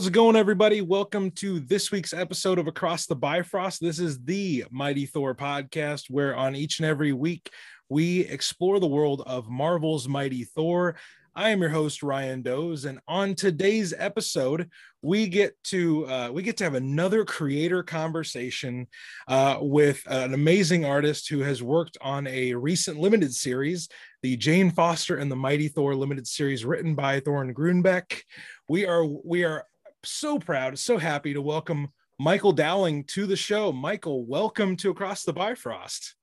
[0.00, 0.80] How's it going, everybody?
[0.80, 3.82] Welcome to this week's episode of Across the Bifrost.
[3.82, 7.50] This is the Mighty Thor podcast, where on each and every week
[7.90, 10.96] we explore the world of Marvel's Mighty Thor.
[11.36, 14.70] I am your host Ryan Doze, and on today's episode,
[15.02, 18.86] we get to uh, we get to have another creator conversation
[19.28, 23.86] uh, with an amazing artist who has worked on a recent limited series,
[24.22, 28.22] the Jane Foster and the Mighty Thor limited series, written by Torunn Grønbekk.
[28.66, 29.66] We are we are
[30.04, 33.72] so proud, so happy to welcome Michael Dowling to the show.
[33.72, 36.14] Michael, welcome to Across the Bifrost.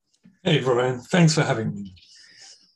[0.44, 1.00] Hey, Brian.
[1.00, 1.96] Thanks for having me.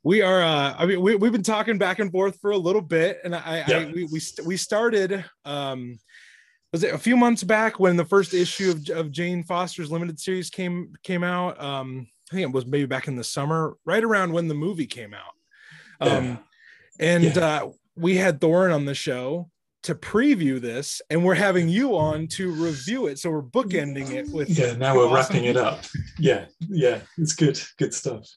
[0.04, 0.42] We are.
[0.42, 3.36] Uh, I mean, we, we've been talking back and forth for a little bit, and
[3.36, 3.78] I, yeah.
[3.78, 5.24] I we we, we started.
[5.46, 6.00] Um,
[6.72, 10.20] was it a few months back when the first issue of, of Jane Foster's limited
[10.20, 11.62] series came came out?
[11.62, 14.88] Um, I think it was maybe back in the summer, right around when the movie
[14.88, 16.10] came out.
[16.10, 16.38] Um, yeah.
[17.00, 17.46] and yeah.
[17.46, 19.51] Uh, we had Torunn on the show,
[19.84, 23.20] to preview this and we're having you on to review it.
[23.20, 25.84] So we're bookending it with yeah now we're awesome wrapping it up.
[26.20, 28.28] yeah yeah it's good good stuff.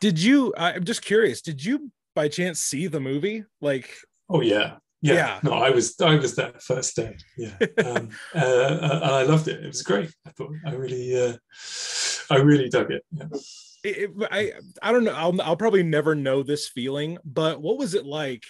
[0.00, 3.44] Did you i'm just curious did you by chance see the movie?
[3.60, 3.90] Like
[4.28, 4.76] oh yeah.
[5.02, 5.40] Yeah, yeah.
[5.42, 7.16] no i was i was that first day.
[7.36, 7.54] Yeah.
[7.84, 9.62] Um, uh, uh, i loved it.
[9.62, 10.52] It was great i thought.
[10.66, 11.36] I really uh,
[12.30, 13.02] i really dug it.
[13.12, 13.26] Yeah.
[13.84, 15.14] It, I I don't know.
[15.14, 18.44] I'll I'll probably never know this feeling, but what was it like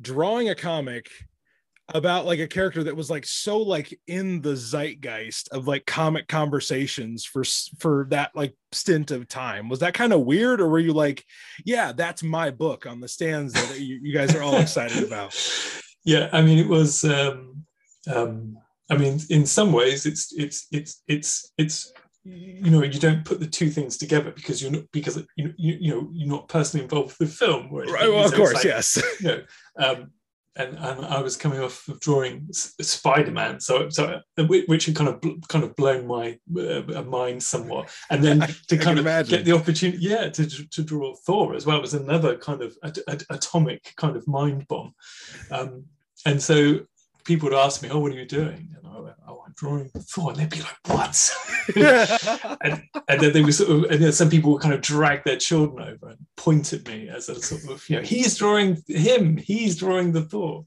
[0.00, 1.06] drawing a comic
[1.92, 6.28] about like a character that was like so like in the zeitgeist of like comic
[6.28, 7.44] conversations for
[7.78, 9.68] for that like stint of time.
[9.68, 11.24] Was that kind of weird or were you like
[11.64, 15.34] yeah that's my book on the stands that you, you guys are all excited about
[16.04, 17.64] yeah i mean it was um
[18.12, 18.56] um
[18.90, 21.92] i mean in some ways it's it's it's it's it's
[22.24, 25.76] you know you don't put the two things together because you're not because you you,
[25.80, 29.02] you know you're not personally involved with the film right well, of course like, yes.
[29.20, 29.42] You know,
[29.78, 30.10] um,
[30.56, 35.22] and, and I was coming off of drawing Spider-Man, so so which had kind of
[35.48, 39.38] kind of blown my uh, mind somewhat, and then to kind of imagine.
[39.38, 42.76] get the opportunity, yeah, to to draw Thor as well was another kind of
[43.30, 44.94] atomic kind of mind bomb,
[45.50, 45.84] um,
[46.24, 46.80] and so
[47.24, 49.90] people would ask me, "Oh, what are you doing?" And I went, "Oh, I'm drawing
[49.92, 51.30] the Thor," and they'd be like, "What?"
[51.76, 55.24] and, and then they were sort of, and then some people would kind of drag
[55.24, 58.82] their children over and point at me as a sort of, you know, he's drawing
[58.86, 60.64] him, he's drawing the Thor.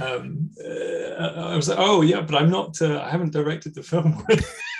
[0.00, 2.80] Um, uh, I was like, "Oh, yeah, but I'm not.
[2.80, 4.24] Uh, I haven't directed the film."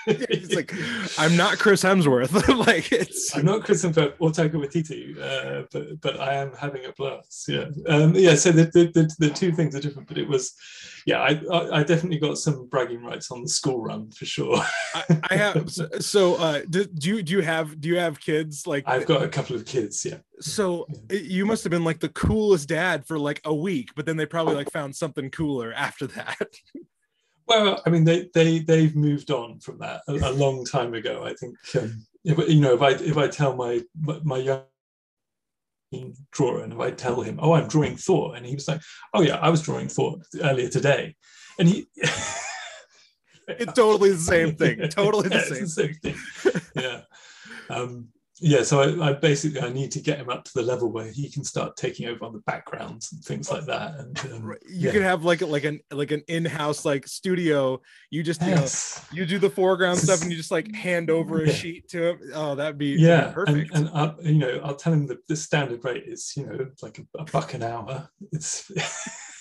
[0.07, 0.73] it's like
[1.19, 2.33] I'm not Chris Hemsworth.
[2.67, 6.85] like it's I'm not Chris Hemsworth or Taika Waititi, uh, but but I am having
[6.85, 7.49] a blast.
[7.49, 8.35] Yeah, um, yeah.
[8.37, 10.55] So the, the, the the two things are different, but it was,
[11.07, 11.21] yeah.
[11.21, 14.61] I I definitely got some bragging rights on the school run for sure.
[14.95, 15.71] I, I, have.
[16.01, 18.67] So uh, do, do you do you have do you have kids?
[18.67, 20.05] Like I've got a couple of kids.
[20.05, 20.19] Yeah.
[20.41, 21.21] So yeah.
[21.21, 24.27] you must have been like the coolest dad for like a week, but then they
[24.27, 26.49] probably like found something cooler after that.
[27.49, 31.23] Well, I mean, they they they've moved on from that a, a long time ago.
[31.25, 33.83] I think um, if, you know if I if I tell my
[34.25, 34.63] my young
[36.33, 38.81] drawer and if I tell him, oh, I'm drawing Thor, and he was like,
[39.15, 41.15] oh yeah, I was drawing Thor earlier today,
[41.59, 41.87] and he.
[43.49, 44.89] it's totally the same thing.
[44.89, 45.61] Totally the, yeah, same.
[45.63, 46.17] the same thing.
[46.77, 47.01] yeah.
[47.69, 48.09] Um,
[48.39, 51.11] yeah, so I, I, basically I need to get him up to the level where
[51.11, 53.95] he can start taking over on the backgrounds and things like that.
[53.99, 54.93] And um, you yeah.
[54.93, 57.81] can have like like an like an in-house like studio.
[58.11, 59.07] You just yes.
[59.11, 61.53] you know you do the foreground stuff and you just like hand over a yeah.
[61.53, 62.21] sheet to him.
[62.35, 63.75] Oh, that'd be yeah, perfect.
[63.75, 66.67] And, and I, you know I'll tell him that the standard rate is you know
[66.83, 68.11] like a, a buck an hour.
[68.33, 68.71] It's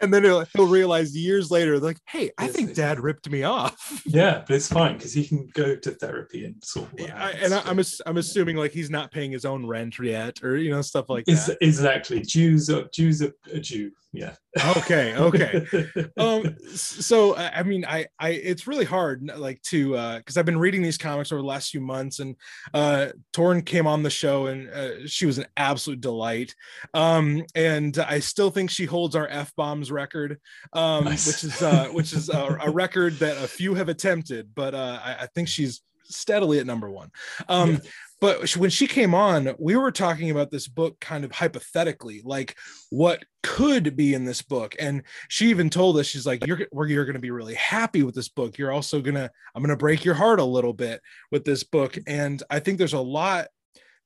[0.00, 4.00] and then he'll, he'll realize years later, like, hey, I think dad ripped me off.
[4.12, 7.00] Yeah, but it's fine because he can go to therapy and sort of.
[7.00, 10.56] Yeah, and I, am I'm assuming like he's not paying his own rent yet, or
[10.56, 11.56] you know stuff like that.
[11.60, 14.34] Exactly, Jews are Jews are a Jew yeah.
[14.76, 15.66] Okay okay.
[16.18, 20.58] Um so i mean i i it's really hard like to uh because i've been
[20.58, 22.36] reading these comics over the last few months and
[22.74, 26.54] uh Torunn came on the show and uh, she was an absolute delight.
[26.92, 30.38] Um and i still think she holds our f-bombs record
[30.74, 31.26] um nice.
[31.26, 35.00] which is uh which is a, a, record that a few have attempted but uh
[35.02, 37.10] i, I think she's steadily at number one.
[37.48, 37.78] Um yeah
[38.22, 42.56] but when she came on we were talking about this book kind of hypothetically like
[42.90, 44.76] what could be in this book.
[44.78, 48.14] And she even told us she's like you're you're going to be really happy with
[48.14, 48.56] this book.
[48.56, 51.02] You're also going to i'm going to break your heart a little bit
[51.32, 51.98] with this book.
[52.06, 53.48] And i think there's a lot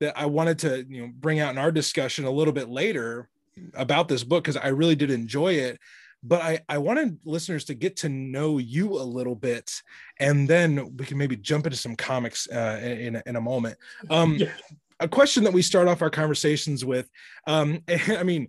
[0.01, 3.29] that i wanted to you know bring out in our discussion a little bit later
[3.75, 5.79] about this book because i really did enjoy it
[6.23, 9.71] but I, I wanted listeners to get to know you a little bit
[10.19, 13.77] and then we can maybe jump into some comics uh, in, in a moment
[14.11, 14.49] um, yeah.
[15.01, 17.09] a question that we start off our conversations with
[17.47, 18.49] um, i mean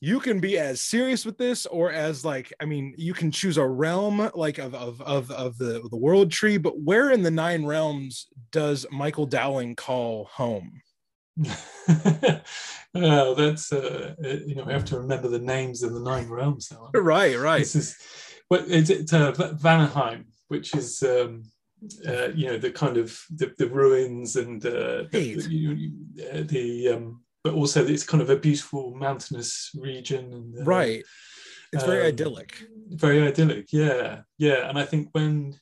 [0.00, 3.56] you can be as serious with this or as like i mean you can choose
[3.56, 7.30] a realm like of of of, of the the world tree but where in the
[7.30, 10.82] nine realms does michael dowling call home
[12.94, 16.28] oh, that's uh, uh, you know we have to remember the names of the nine
[16.28, 16.90] realms now.
[16.94, 17.60] Right, right.
[17.60, 17.96] This is
[18.48, 21.44] what it's it, uh, Vanaheim, which is um,
[22.06, 25.92] uh, you know the kind of the, the ruins and uh, the, the,
[26.32, 31.02] uh, the um, but also it's kind of a beautiful mountainous region and uh, right
[31.72, 35.54] it's very um, idyllic very idyllic yeah yeah and i think when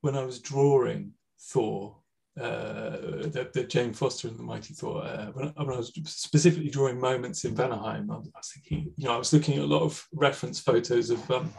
[0.00, 1.96] when i was drawing thor
[2.40, 2.90] uh,
[3.28, 5.02] the, the, Jane Foster and the Mighty Thor.
[5.02, 8.52] Uh, when, I, when, I was specifically drawing moments in Vanaheim, I was, I was,
[8.52, 11.50] thinking, you know, I was looking at a lot of reference photos of um,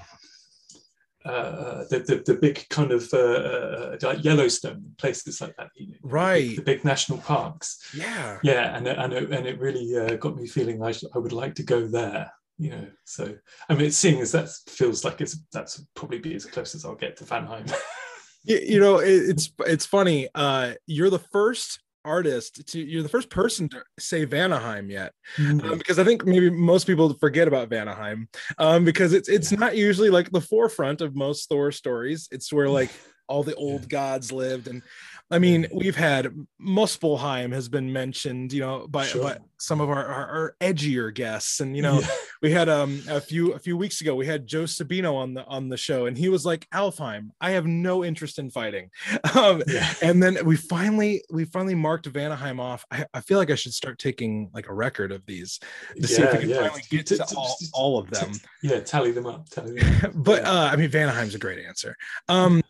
[1.25, 5.87] uh, the, the, the big kind of uh, uh, like Yellowstone places like that, you
[5.87, 6.49] know, right?
[6.49, 7.79] The, the, big national parks.
[7.95, 11.33] Yeah, yeah, and and it, and it really uh, got me feeling I, I would
[11.33, 12.31] like to go there.
[12.59, 13.35] You know, so
[13.67, 16.95] I mean, seeing as that feels like it's that's probably be as close as I'll
[16.95, 17.71] get to Vanaheim.
[18.47, 20.29] you, you know, it, it's it's funny.
[20.33, 25.59] Uh, you're the first artist to you're the first person to say Vanaheim yet mm-hmm.
[25.69, 29.75] um, because I think maybe most people forget about Vanaheim um, because it's it's not
[29.75, 32.29] usually like the forefront of most Thor stories.
[32.31, 32.89] It's where like
[33.27, 33.87] all the old yeah.
[33.89, 34.81] gods lived and
[35.29, 39.23] I mean, we've had Muspelheim has been mentioned, you know, by, sure.
[39.23, 42.07] by some of our, our, our, edgier guests, and you know, yeah.
[42.41, 45.45] we had um a few a few weeks ago we had Joe Sabino on the
[45.45, 48.89] on the show, and he was like, Alfheim, I have no interest in fighting,
[49.35, 49.93] um, yeah.
[50.01, 52.85] and then we finally we finally marked Vanaheim off.
[52.91, 56.07] I, I feel like I should start taking like a record of these to yeah,
[56.07, 58.31] see if we can finally get to all, all of them.
[58.61, 59.49] Yeah, tally them up.
[59.49, 60.11] Tally them up.
[60.15, 61.95] but uh, I mean, Vanaheim's a great answer.
[62.29, 62.61] Um,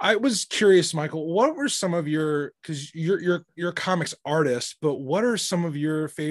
[0.00, 4.14] I was curious, Michael, what were some of your because you're you're you're a comics
[4.24, 6.29] artist, but what are some of your favorite,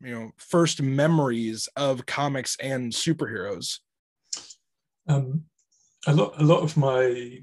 [0.00, 3.78] you know, first memories of comics and superheroes?
[5.08, 5.44] Um,
[6.06, 7.40] a lot a lot of my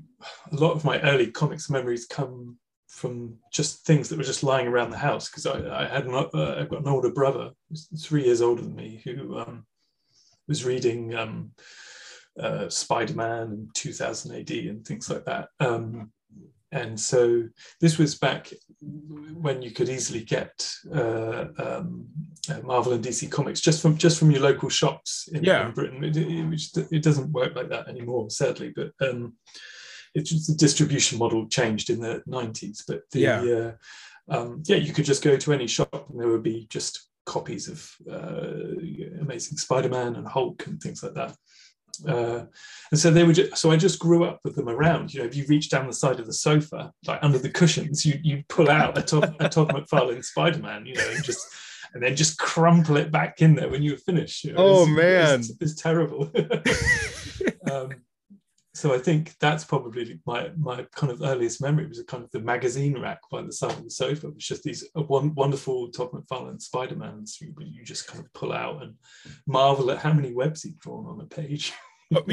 [0.51, 2.57] a lot of my early comics memories come
[2.87, 6.15] from just things that were just lying around the house because I, I had an,
[6.15, 9.65] uh, I've got an older brother who's three years older than me who um,
[10.47, 11.51] was reading um,
[12.39, 15.49] uh, Spider-Man and 2000 AD and things like that.
[15.59, 16.11] Um,
[16.71, 17.43] and so
[17.79, 18.51] this was back
[18.81, 22.05] when you could easily get uh, um,
[22.49, 25.67] uh, Marvel and DC comics just from just from your local shops in, yeah.
[25.67, 26.03] in Britain.
[26.03, 28.73] It, it, it, doesn't work like that anymore, sadly.
[28.75, 29.33] But um,
[30.13, 32.83] it's just the distribution model changed in the 90s.
[32.85, 33.41] But the, yeah.
[33.41, 33.71] Uh,
[34.29, 37.69] um, yeah, you could just go to any shop and there would be just copies
[37.69, 41.35] of uh, Amazing Spider-Man and Hulk and things like that.
[42.05, 42.45] Uh,
[42.91, 45.13] and so they were just, so I just grew up with them around.
[45.13, 48.05] You know, if you reach down the side of the sofa, like under the cushions,
[48.05, 51.47] you you pull out a Todd, a Todd McFarlane Spider-Man, you know, and just
[51.93, 54.43] and then just crumple it back in there when you were finished.
[54.43, 56.31] You know, oh it's, man, it's, it's terrible.
[57.71, 57.91] um,
[58.77, 62.29] so I think that's probably my my kind of earliest memory was a kind of
[62.29, 64.27] the magazine rack by the side of the sofa.
[64.27, 68.31] It was just these uh, one, wonderful Todd McFarlane Spider-Mans you, you just kind of
[68.33, 68.93] pull out and
[69.47, 71.73] marvel at how many webs he'd drawn on a page.
[72.15, 72.23] Oh,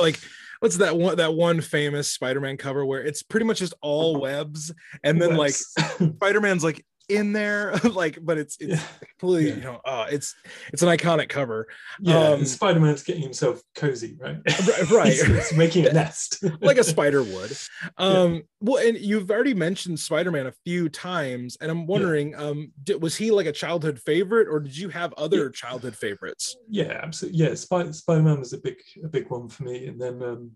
[0.00, 0.18] like
[0.60, 4.22] what's that one that one famous Spider-Man cover where it's pretty much just all uh-huh.
[4.22, 5.74] webs and then webs.
[5.78, 5.86] like
[6.16, 9.06] Spider-Man's like in there like but it's it's yeah.
[9.18, 9.56] completely yeah.
[9.56, 10.34] you know uh it's
[10.72, 11.66] it's an iconic cover.
[12.00, 14.36] Yeah um, spider-man's getting himself cozy right?
[14.90, 15.12] Right.
[15.14, 16.44] It's, making a nest.
[16.60, 17.56] Like a spider would.
[17.98, 18.40] Um yeah.
[18.60, 23.16] well and you've already mentioned spider-man a few times and i'm wondering um did, was
[23.16, 26.56] he like a childhood favorite or did you have other childhood favorites?
[26.68, 27.38] Yeah absolutely.
[27.40, 30.52] Yeah Spider- spider-man was a big a big one for me and then um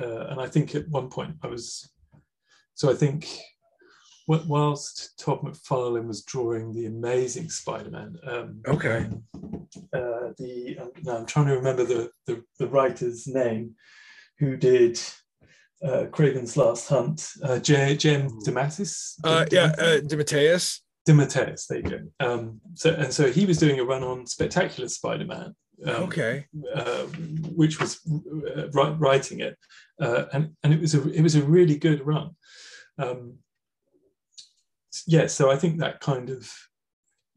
[0.00, 1.90] uh, and i think at one point i was
[2.74, 3.28] so i think
[4.26, 8.16] whilst Todd McFarlane was drawing the Amazing Spider-Man.
[8.26, 9.08] Um, okay.
[9.92, 13.74] Uh, the um, now I'm trying to remember the, the, the writer's name,
[14.38, 14.98] who did
[15.84, 17.28] uh, Kraven's Last Hunt.
[17.42, 17.96] Uh, J.
[17.96, 18.22] J.
[18.46, 19.14] DeMatteis.
[19.22, 20.00] Uh, yeah, uh.
[20.00, 21.66] DeMatteis.
[21.66, 22.00] There you go.
[22.20, 25.54] Um, so and so he was doing a run on Spectacular Spider-Man.
[25.86, 26.46] Um, okay.
[26.74, 27.02] Uh,
[27.54, 28.00] which was
[28.56, 29.58] uh, writing it,
[30.00, 32.30] uh, and and it was a it was a really good run.
[32.98, 33.34] Um,
[35.06, 36.50] yeah, so I think that kind of,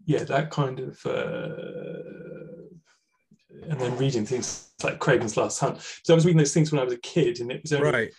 [0.06, 2.68] yeah, that kind of, uh,
[3.70, 5.82] and then reading things like Kraven's Last Hunt.
[6.04, 7.92] So I was reading those things when I was a kid, and it was only
[7.92, 8.14] right.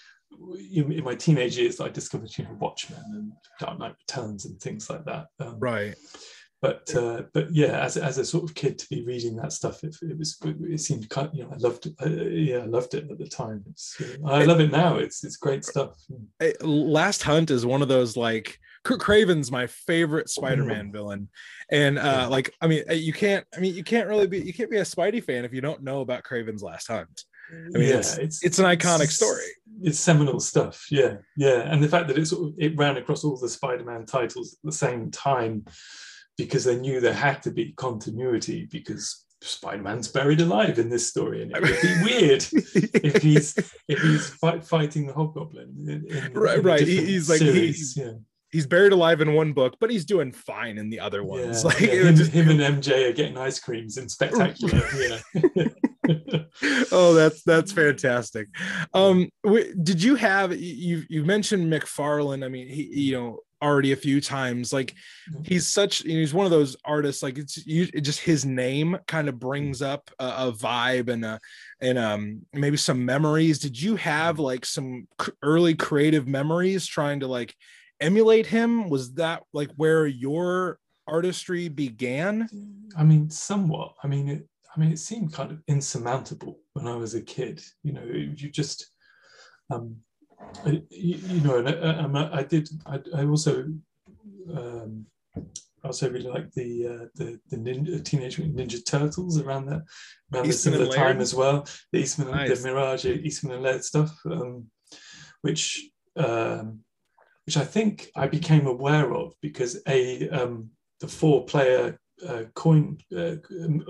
[0.73, 4.45] in, in my teenage years that I discovered, you know, Watchmen and Dark Knight Returns
[4.45, 5.27] and things like that.
[5.39, 5.95] Um, right.
[6.61, 9.85] But uh, but yeah, as, as a sort of kid to be reading that stuff,
[9.85, 11.95] it, it was it seemed kind of, you know I loved it.
[12.05, 13.65] Uh, yeah, I loved it at the time.
[14.25, 14.97] Uh, I love it now.
[14.97, 15.97] It's it's great stuff.
[16.61, 21.29] Last Hunt is one of those like Kraven's my favorite Spider-Man villain,
[21.71, 23.45] and uh, like I mean, you can't.
[23.57, 24.41] I mean, you can't really be.
[24.41, 27.25] You can't be a Spidey fan if you don't know about Kraven's Last Hunt.
[27.51, 29.45] I mean, yeah, it's, it's, it's an iconic it's, story.
[29.81, 30.87] It's seminal stuff.
[30.91, 34.07] Yeah, yeah, and the fact that it sort of it ran across all the Spider-Man
[34.07, 35.65] titles at the same time
[36.37, 41.43] because they knew there had to be continuity because Spider-Man's buried alive in this story,
[41.43, 42.45] and it would be weird
[43.05, 43.57] if he's
[43.89, 45.75] if he's fight, fighting the Hobgoblin.
[45.79, 46.81] In, in, right, in right.
[46.81, 48.13] He's like he's, yeah.
[48.51, 51.65] He's buried alive in one book, but he's doing fine in the other ones.
[51.69, 52.03] Yeah, like yeah.
[52.05, 52.33] Him, just...
[52.33, 54.83] him, and MJ are getting ice creams in spectacular.
[56.93, 58.49] oh, that's that's fantastic.
[58.95, 59.29] Um,
[59.83, 62.45] did you have you you mentioned McFarlane?
[62.45, 64.73] I mean, he you know already a few times.
[64.73, 64.95] Like
[65.31, 65.43] mm-hmm.
[65.45, 67.23] he's such you know, he's one of those artists.
[67.23, 71.25] Like it's you, it just his name kind of brings up a, a, vibe and
[71.25, 71.41] a
[71.81, 73.59] and um maybe some memories.
[73.59, 74.45] Did you have mm-hmm.
[74.45, 75.09] like some
[75.43, 77.55] early creative memories trying to like
[78.01, 78.89] emulate him?
[78.89, 82.49] Was that like where your artistry began?
[82.97, 83.95] I mean, somewhat.
[84.03, 87.63] I mean, it, I mean, it seemed kind of insurmountable when I was a kid.
[87.83, 88.91] You know, you just
[89.71, 89.97] um,
[90.65, 92.69] I, you know, and I, I did.
[92.87, 93.67] I, I also,
[94.55, 95.07] um,
[95.85, 99.83] also really like the uh, the the ninja, Teenage Ninja Turtles around that
[100.33, 101.67] around the similar time as well.
[101.93, 102.63] The Eastman, nice.
[102.63, 104.67] the Mirage, Eastman and Laird stuff, um,
[105.43, 106.81] which um,
[107.49, 110.69] which I think I became aware of because a um,
[111.01, 113.37] the four player uh, coin uh,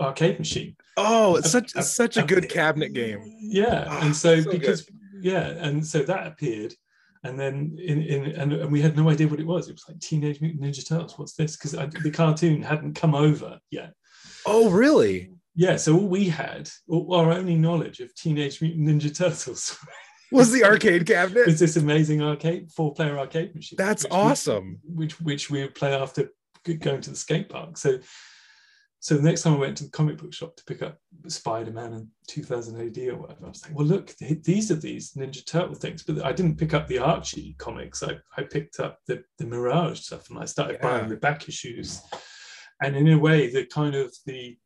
[0.01, 0.77] arcade machine.
[0.97, 3.21] Oh, it's such uh, such a good cabinet game.
[3.41, 6.73] Yeah, oh, and so, so because good yeah, and so that appeared,
[7.25, 9.69] and then in, in and, and, we had no idea what it was.
[9.69, 11.19] It was like Teenage Mutant Ninja Turtles.
[11.19, 11.57] What's this?
[11.57, 13.93] Because the cartoon hadn't come over yet.
[14.47, 15.33] Oh, really?
[15.57, 15.79] Yeah.
[15.79, 19.77] So all we had, our only knowledge of Teenage Mutant Ninja Turtles.
[20.33, 21.47] was the arcade cabinet.
[21.47, 23.77] was this amazing arcade four-player arcade machine?
[23.77, 24.81] That's which awesome.
[24.87, 26.31] We, which which we would play after
[26.65, 27.77] going to the skate park.
[27.77, 27.99] So
[29.01, 31.93] so the next time I went to the comic book shop to pick up Spider-Man
[31.93, 35.77] in 2000 AD or whatever, I was like, well, look, these are these Ninja Turtle
[35.77, 36.03] things.
[36.03, 38.03] But I didn't pick up the Archie comics.
[38.03, 40.83] I, I picked up the, the Mirage stuff and I started yeah.
[40.83, 42.03] buying the back issues.
[42.83, 44.57] And in a way, the kind of the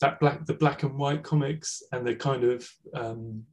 [0.00, 3.44] that black the black and white comics and the kind of um,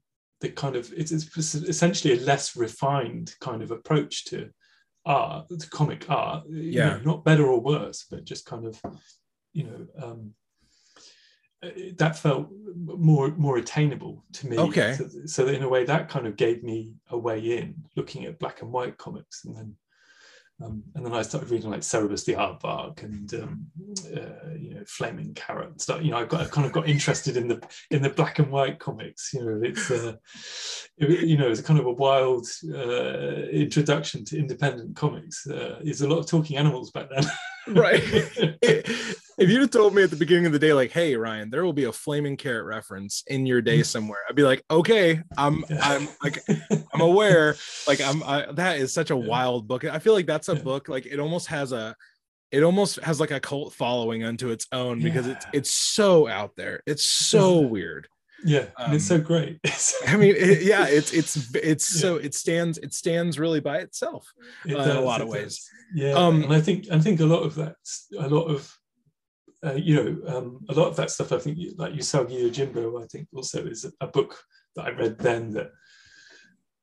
[0.45, 4.49] the kind of it's, it's essentially a less refined kind of approach to
[5.05, 6.43] art, to comic art.
[6.49, 8.81] Yeah, you know, not better or worse, but just kind of
[9.53, 10.33] you know um,
[11.97, 14.57] that felt more more attainable to me.
[14.57, 14.93] Okay.
[14.93, 18.39] So, so, in a way that kind of gave me a way in looking at
[18.39, 19.75] black and white comics and then
[20.63, 23.65] um, and then I started reading like Cerebus the Aardvark and um,
[24.15, 26.01] uh, you know Flaming Carrot stuff.
[26.01, 28.49] You know, I got I kind of got interested in the in the black and
[28.49, 29.33] white comics.
[29.33, 30.15] You know, it's uh,
[30.97, 35.45] it, you know it's kind of a wild uh, introduction to independent comics.
[35.45, 37.25] Uh, there's a lot of talking animals back then.
[37.75, 38.01] right.
[39.37, 41.65] if you'd have told me at the beginning of the day, like, "Hey, Ryan, there
[41.65, 45.65] will be a flaming carrot reference in your day somewhere," I'd be like, "Okay, I'm,
[45.81, 46.43] I'm like,
[46.93, 47.55] I'm aware."
[47.87, 48.23] Like, I'm.
[48.23, 49.83] I, that is such a wild book.
[49.83, 50.87] I feel like that's a book.
[50.87, 51.95] Like, it almost has a,
[52.51, 55.33] it almost has like a cult following unto its own because yeah.
[55.33, 56.81] it's it's so out there.
[56.85, 58.07] It's so weird.
[58.45, 59.59] Yeah, um, it's so great.
[60.07, 62.01] I mean, it, yeah, it's it's it's yeah.
[62.01, 64.31] so it stands it stands really by itself
[64.65, 65.57] it uh, does, in a lot of ways.
[65.57, 65.69] Does.
[65.95, 67.75] Yeah, um, and I think I think a lot of that,
[68.17, 68.77] a lot of
[69.65, 71.31] uh, you know, um, a lot of that stuff.
[71.31, 74.37] I think like Usagi Yojimbo, I think also is a book
[74.75, 75.71] that I read then that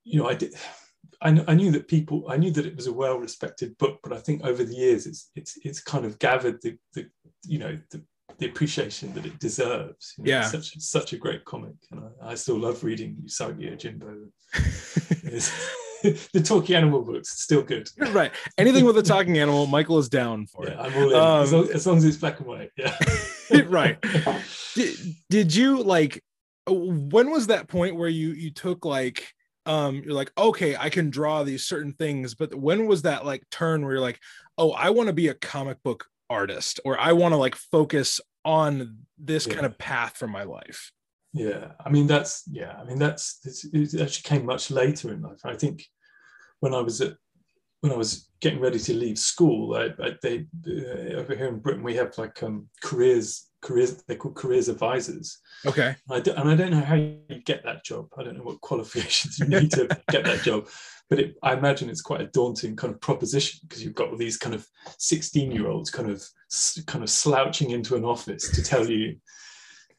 [0.04, 0.54] you know I did.
[1.20, 4.18] I, I knew that people, I knew that it was a well-respected book, but I
[4.18, 7.06] think over the years, it's it's it's kind of gathered the, the
[7.46, 8.02] you know the,
[8.38, 10.14] the appreciation that it deserves.
[10.18, 13.70] You know, yeah, such such a great comic, and I, I still love reading Usagi
[13.70, 14.28] Yojimbo.
[16.32, 17.88] the talking animal books still good.
[18.12, 18.32] Right.
[18.58, 20.78] Anything with a talking animal, Michael is down for yeah, it.
[20.78, 21.16] I'm all in.
[21.16, 22.70] Um, as, long, as, long, as it's black and white.
[22.76, 22.96] Yeah.
[23.66, 23.98] right.
[24.74, 24.96] Did,
[25.30, 26.22] did you like?
[26.68, 29.32] When was that point where you you took like?
[29.66, 33.48] um you're like okay i can draw these certain things but when was that like
[33.50, 34.18] turn where you're like
[34.58, 38.20] oh i want to be a comic book artist or i want to like focus
[38.44, 39.54] on this yeah.
[39.54, 40.90] kind of path for my life
[41.32, 43.38] yeah i mean that's yeah i mean that's
[43.72, 45.86] it actually came much later in life i think
[46.62, 47.14] when i was at
[47.80, 51.58] when i was getting ready to leave school I, I, they uh, over here in
[51.58, 55.38] britain we have like um, careers careers they're called careers advisors.
[55.64, 55.94] Okay.
[56.10, 58.08] I do, and i don't know how you get that job.
[58.18, 60.66] I don't know what qualifications you need to get that job
[61.12, 64.16] but it, i imagine it's quite a daunting kind of proposition because you've got all
[64.16, 64.66] these kind of
[64.98, 66.24] 16 year olds kind of
[66.86, 69.16] kind of slouching into an office to tell you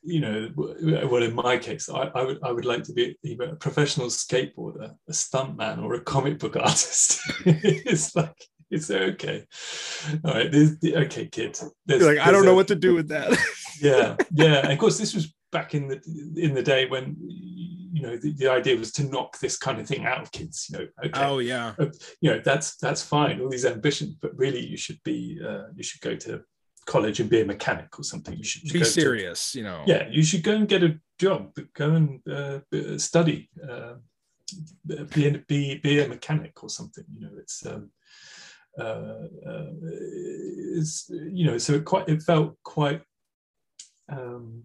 [0.03, 3.45] you know, well, in my case, I, I, would I would like to be either
[3.45, 7.21] a professional skateboarder, a stuntman, or a comic book artist.
[7.45, 8.35] it's like
[8.69, 9.45] it's okay.
[10.25, 11.57] All right, there's the okay, kid.
[11.85, 13.37] There's, You're like I don't know what to do with that.
[13.81, 14.61] yeah, yeah.
[14.63, 16.01] And of course, this was back in the
[16.35, 19.87] in the day when you know the, the idea was to knock this kind of
[19.87, 20.67] thing out of kids.
[20.69, 21.73] You know, okay, oh yeah,
[22.19, 23.39] you know that's that's fine.
[23.39, 26.41] All these ambitions, but really, you should be uh, you should go to
[26.85, 28.37] college and be a mechanic or something.
[28.37, 29.51] You should be serious.
[29.51, 31.55] To, you know, yeah, you should go and get a job.
[31.73, 33.49] Go and uh, study.
[33.67, 33.95] Uh,
[35.13, 37.05] be, be be a mechanic or something.
[37.13, 37.89] You know, it's um,
[38.79, 39.71] uh, uh,
[40.75, 43.01] it's you know, so it quite it felt quite
[44.09, 44.63] um,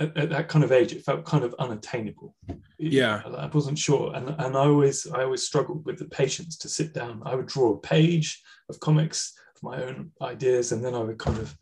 [0.00, 2.34] at, at, that kind of age, it felt kind of unattainable.
[2.78, 6.68] Yeah, I wasn't sure, and and I always I always struggled with the patience to
[6.68, 7.22] sit down.
[7.24, 11.38] I would draw a page of comics my own ideas, and then I would kind
[11.38, 11.56] of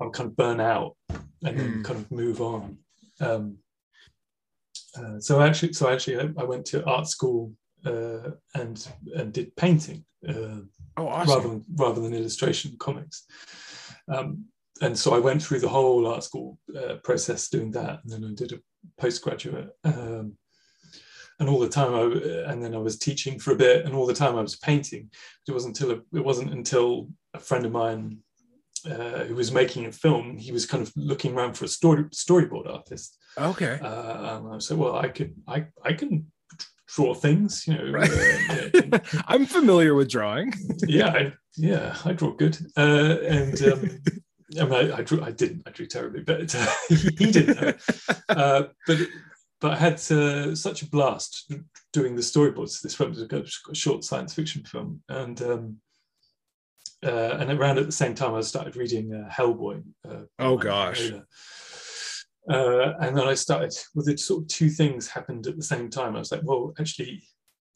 [0.00, 1.84] I would kind of burn out and then mm.
[1.84, 2.78] kind of move on.
[3.20, 3.58] Um,
[4.96, 7.52] uh, so actually, so actually, I, I, went to art school
[7.84, 10.04] uh, and and did painting.
[10.26, 10.60] Uh,
[10.96, 11.34] oh, awesome.
[11.34, 13.24] rather than rather than illustration comics.
[14.08, 14.46] Um,
[14.82, 18.24] and so I went through the whole art school uh, process doing that, and then
[18.24, 18.60] I did a
[19.00, 19.70] postgraduate.
[19.84, 20.36] Um,
[21.44, 24.06] and all the time I, and then I was teaching for a bit, and all
[24.06, 25.10] the time I was painting.
[25.46, 28.18] It wasn't until a, it wasn't until a friend of mine
[28.90, 32.04] uh, who was making a film, he was kind of looking around for a story
[32.04, 33.18] storyboard artist.
[33.36, 33.78] Okay.
[33.82, 36.32] Uh, and I said, well, I could, I, I can
[36.88, 37.90] draw things, you know.
[37.90, 38.10] Right.
[38.10, 38.98] Uh, yeah.
[39.26, 40.54] I'm familiar with drawing.
[40.86, 43.90] yeah, I, yeah, I draw good, uh, and um,
[44.60, 47.76] I mean, I, I, drew, I didn't, I drew terribly, but uh, he, he, didn't.
[48.28, 48.98] Uh, but
[49.60, 51.50] but I had uh, such a blast
[51.92, 52.80] doing the storyboards.
[52.80, 55.76] This film was a short science fiction film, and um,
[57.04, 59.82] uh, and around at the same time, I started reading uh, Hellboy.
[60.08, 61.12] Uh, oh gosh.
[62.48, 65.62] Uh, and then I started with well, it sort of two things happened at the
[65.62, 66.14] same time.
[66.14, 67.22] I was like, well, actually,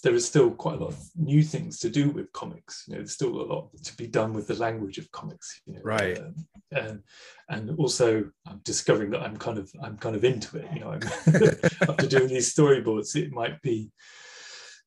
[0.05, 2.85] there is still quite a lot of new things to do with comics.
[2.87, 5.61] You know, there's still a lot to be done with the language of comics.
[5.67, 6.19] You know, right.
[6.19, 6.35] Um,
[6.71, 7.03] and
[7.49, 10.67] and also, I'm discovering that I'm kind of I'm kind of into it.
[10.73, 13.91] You know, after doing these storyboards, it might be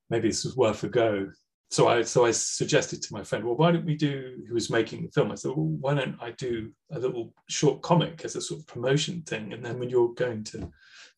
[0.09, 1.29] maybe this was worth a go.
[1.71, 4.43] So I so I suggested to my friend, well, why don't we do?
[4.47, 5.31] Who was making the film?
[5.31, 8.67] I said, well, why don't I do a little short comic as a sort of
[8.67, 10.71] promotion thing, and then when you're going to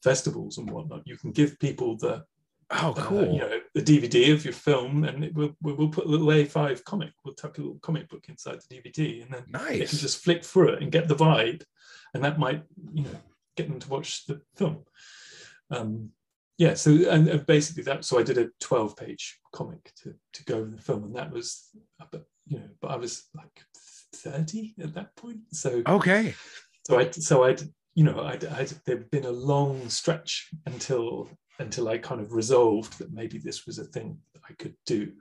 [0.03, 2.23] festivals and whatnot, you can give people the
[2.75, 3.19] Oh, cool.
[3.19, 6.27] Uh, you know, the DVD of your film, and it, we'll, we'll put a little
[6.27, 7.11] A5 comic.
[7.23, 9.67] We'll tuck a little comic book inside the DVD, and then nice.
[9.69, 11.63] they can just flick through it and get the vibe,
[12.13, 13.19] and that might, you know,
[13.55, 14.83] get them to watch the film.
[15.69, 16.09] Um,
[16.57, 16.73] yeah.
[16.73, 18.05] So and, and basically that.
[18.05, 21.69] So I did a 12-page comic to to go with the film, and that was,
[22.11, 23.63] but you know, but I was like
[24.15, 25.39] 30 at that point.
[25.51, 26.35] So okay.
[26.87, 27.55] So I so I
[27.95, 32.97] you know I'd, I'd there'd been a long stretch until until I kind of resolved
[32.99, 35.11] that maybe this was a thing that I could do.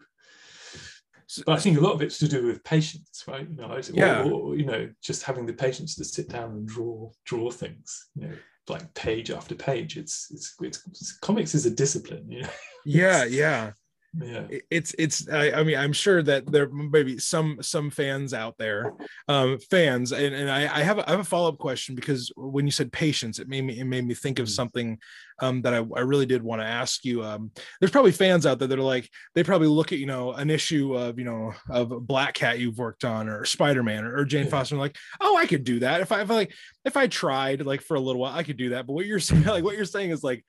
[1.47, 3.49] But I think a lot of it's to do with patience, right?
[3.49, 4.25] You know, yeah.
[4.25, 8.09] Or, or, you know, just having the patience to sit down and draw draw things.
[8.14, 8.35] You know,
[8.68, 9.97] like page after page.
[9.97, 12.31] It's it's, it's, it's comics is a discipline.
[12.31, 12.49] You know?
[12.85, 13.73] Yeah, yeah
[14.20, 18.35] yeah it's it's I, I, mean i'm sure that there may be some some fans
[18.35, 18.92] out there
[19.27, 22.66] um fans and, and I, I have a, I have a follow-up question because when
[22.66, 24.51] you said patience it made me it made me think of mm.
[24.51, 24.98] something
[25.40, 28.59] um that I, I really did want to ask you um there's probably fans out
[28.59, 31.55] there that are like they probably look at you know an issue of you know
[31.70, 34.51] of black cat you've worked on or spider-man or, or jane yeah.
[34.51, 37.64] foster like oh i could do that if i if I, like if i tried
[37.64, 39.75] like for a little while i could do that but what you're saying like what
[39.75, 40.44] you're saying is like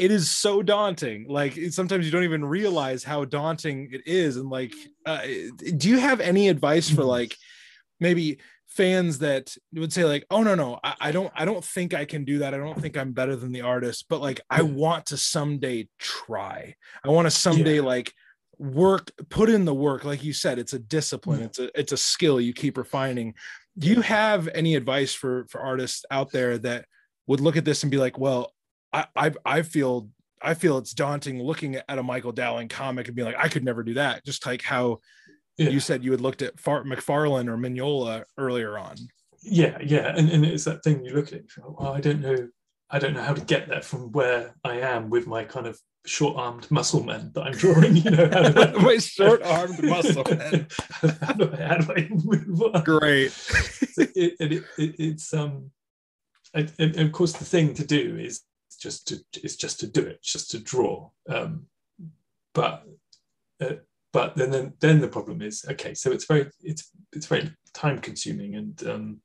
[0.00, 1.26] it is so daunting.
[1.28, 4.38] Like sometimes you don't even realize how daunting it is.
[4.38, 4.72] And like
[5.04, 5.20] uh,
[5.76, 7.10] do you have any advice for mm-hmm.
[7.10, 7.36] like
[8.00, 11.92] maybe fans that would say like oh no no I, I, don't i don't think
[11.92, 12.54] i can do that.
[12.54, 16.74] I don't think i'm better than the artist but like i want to someday try.
[17.04, 17.82] I want to someday yeah.
[17.82, 18.14] like
[18.58, 20.04] work put in the work.
[20.04, 21.42] Like you said it's a discipline.
[21.42, 23.34] It's a it's a skill you keep refining.
[23.76, 26.86] Do you have any advice for for artists out there that
[27.26, 28.52] would look at this and be like well
[28.92, 30.08] I, I I feel
[30.42, 33.64] I feel it's daunting looking at a Michael Dowling comic and being like, I could
[33.64, 34.24] never do that.
[34.24, 35.00] Just like how
[35.58, 35.68] yeah.
[35.68, 38.96] you said you had looked at Far- McFarlane or Mignola earlier on.
[39.42, 41.46] Yeah, yeah, and, and it's that thing you look at it.
[41.58, 42.48] Well, I don't know,
[42.90, 45.78] I don't know how to get there from where I am with my kind of
[46.06, 47.96] short-armed muscle men that I'm drawing.
[47.96, 50.66] You know, I, my short-armed muscle men.
[51.22, 52.84] how, do I, how do I move on?
[52.84, 53.32] Great.
[53.98, 55.70] it, it, it, it's um,
[56.54, 58.42] and, and of course the thing to do is
[58.80, 61.10] just to it's just to do it, just to draw.
[61.28, 61.66] Um,
[62.54, 62.84] but
[63.60, 63.74] uh,
[64.12, 65.94] but then, then then the problem is okay.
[65.94, 69.20] So it's very it's it's very time consuming and um,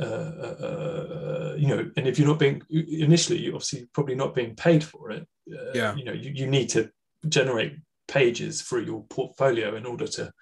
[0.00, 4.34] uh, uh, uh, you know, and if you're not being initially, you're obviously probably not
[4.34, 5.26] being paid for it.
[5.50, 5.94] Uh, yeah.
[5.94, 6.90] You know, you, you need to
[7.28, 7.76] generate
[8.08, 10.32] pages for your portfolio in order to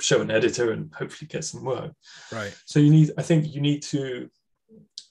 [0.00, 1.92] show an editor and hopefully get some work.
[2.32, 2.54] Right.
[2.66, 4.30] So you need, I think, you need to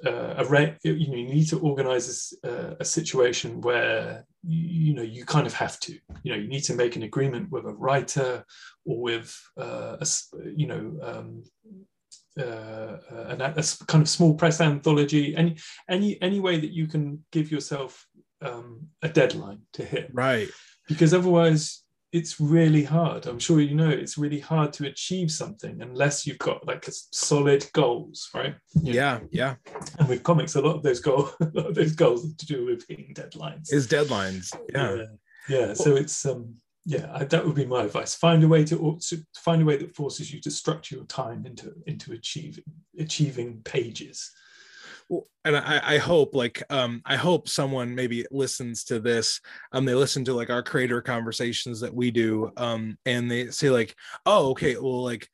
[0.05, 4.93] uh, array, you know, you need to organize this, uh, a situation where you, you,
[4.93, 5.93] know you kind of have to.
[6.23, 8.45] You know, you need to make an agreement with a writer
[8.85, 10.07] or with uh, a,
[10.55, 10.99] you know.
[11.01, 11.43] Um,
[12.39, 15.57] uh, an, a kind of small press anthology, any
[15.89, 18.07] any any way that you can give yourself
[18.41, 20.47] um, a deadline to hit, right?
[20.87, 23.27] Because otherwise, it's really hard.
[23.27, 27.69] I'm sure you know it's really hard to achieve something unless you've got like solid
[27.73, 28.55] goals, right?
[28.81, 29.27] You yeah, know?
[29.31, 29.55] yeah.
[29.99, 33.13] And with comics, a lot of those goals, of those goals to do with hitting
[33.13, 33.71] deadlines.
[33.71, 35.05] Is deadlines, yeah, yeah.
[35.67, 35.73] yeah.
[35.73, 38.15] So it's um, yeah, I, that would be my advice.
[38.15, 41.45] Find a way to, to find a way that forces you to structure your time
[41.45, 42.63] into into achieving
[42.97, 44.31] achieving pages
[45.45, 49.41] and I, I hope like um I hope someone maybe listens to this
[49.71, 53.69] um they listen to like our creator conversations that we do um and they say
[53.69, 53.95] like
[54.25, 55.27] oh okay well like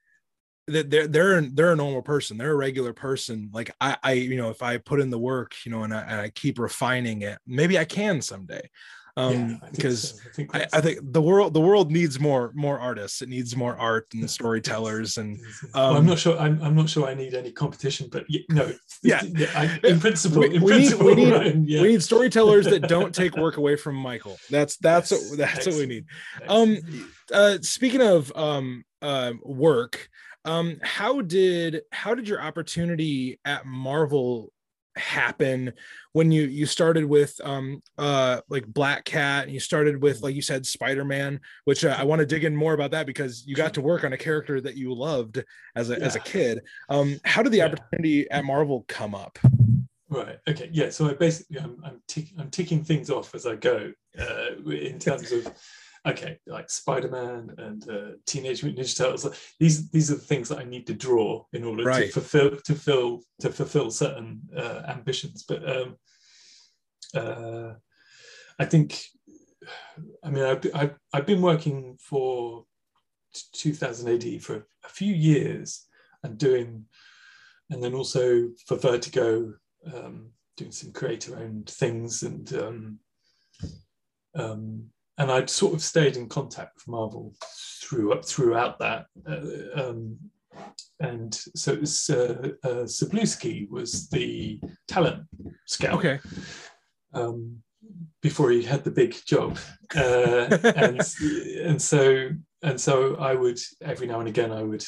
[0.68, 4.38] that they're they're they're a normal person they're a regular person like I I you
[4.38, 7.22] know if I put in the work you know and I, and I keep refining
[7.22, 8.70] it maybe I can someday
[9.18, 12.80] um because yeah, I, think I, I, think the world the world needs more more
[12.80, 13.22] artists.
[13.22, 15.40] It needs more art and storytellers and
[15.74, 18.74] um, well, i'm not sure I'm, I'm not sure i need any competition but no
[19.04, 19.22] yeah,
[19.56, 21.82] I, in principle we, in we principle, need, we, need, yeah.
[21.82, 24.38] we need storytellers that don't take work away from michael.
[24.50, 25.78] That's that's yes, what that's excellent.
[25.78, 26.06] what we need.
[26.48, 26.78] um
[27.32, 30.10] uh speaking of um uh work
[30.44, 34.52] um how did how did your opportunity at marvel
[34.96, 35.74] happen
[36.14, 40.34] when you you started with um uh like black cat and you started with like
[40.34, 43.56] you said spider-man which uh, i want to dig in more about that because you
[43.56, 45.44] got to work on a character that you loved
[45.76, 46.06] as a yeah.
[46.06, 47.66] as a kid um how did the yeah.
[47.66, 49.38] opportunity at marvel come up
[50.10, 53.56] right okay yeah so i basically i'm i'm, tick, I'm ticking things off as i
[53.56, 55.52] go uh in terms of
[56.06, 59.54] okay, like Spider Man and uh, Teenage Mutant Ninja Turtles.
[59.60, 62.08] These these are the things that I need to draw in order right.
[62.08, 65.44] to fulfill to fill to fulfill certain uh, ambitions.
[65.48, 65.96] But um,
[67.16, 67.74] uh,
[68.60, 69.00] I think,
[70.24, 72.66] I mean, I've, I've, I've been working for
[73.54, 75.86] 2000 AD for a few years
[76.24, 76.86] and doing,
[77.70, 79.54] and then also for Vertigo,
[79.94, 83.00] um, doing some creator owned things and um,
[84.36, 84.86] um,
[85.18, 87.34] and I'd sort of stayed in contact with Marvel
[87.82, 89.06] through, throughout that.
[89.28, 90.18] Uh, um,
[91.00, 92.86] and so it was uh, uh,
[93.70, 95.24] was the talent
[95.66, 96.00] scout.
[96.00, 96.20] Okay.
[97.14, 97.58] Um,
[98.22, 99.58] before he had the big job,
[99.96, 101.02] uh, and
[101.64, 102.30] and so
[102.64, 104.86] and so I would every now and again I would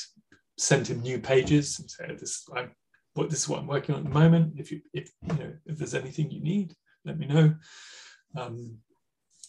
[0.57, 2.67] send him new pages and say this I
[3.13, 4.53] what this is what I'm working on at the moment.
[4.57, 6.73] If you if you know if there's anything you need,
[7.05, 7.55] let me know.
[8.35, 8.77] Um,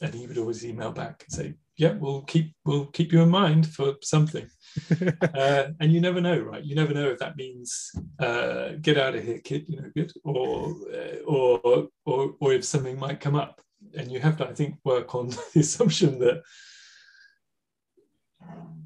[0.00, 3.30] and he would always email back and say, "Yeah, we'll keep we'll keep you in
[3.30, 4.48] mind for something."
[5.34, 6.64] uh, and you never know, right?
[6.64, 10.12] You never know if that means uh, "get out of here, kid," you know, good,
[10.24, 13.60] or uh, or or or if something might come up,
[13.96, 16.42] and you have to, I think, work on the assumption that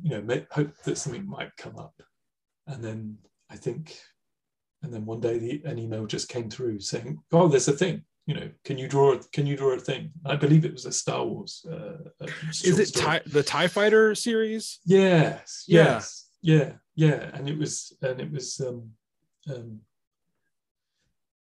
[0.02, 2.02] you know hope that something might come up,
[2.66, 3.18] and then
[3.50, 3.98] I think,
[4.82, 8.04] and then one day the, an email just came through saying, "Oh, there's a thing."
[8.26, 9.18] You know, can you draw?
[9.32, 10.12] Can you draw a thing?
[10.24, 11.66] I believe it was a Star Wars.
[11.70, 12.26] Uh,
[12.64, 14.78] Is it tie, the Tie Fighter series?
[14.84, 16.56] Yes, yes, yeah.
[16.56, 18.90] yeah, yeah, and it was, and it was, um,
[19.52, 19.80] um,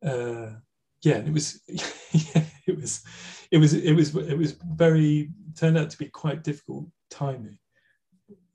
[0.05, 0.55] uh,
[1.03, 3.05] yeah, and it was, yeah, it was,
[3.53, 7.59] it was, it was, it was very turned out to be quite difficult timing.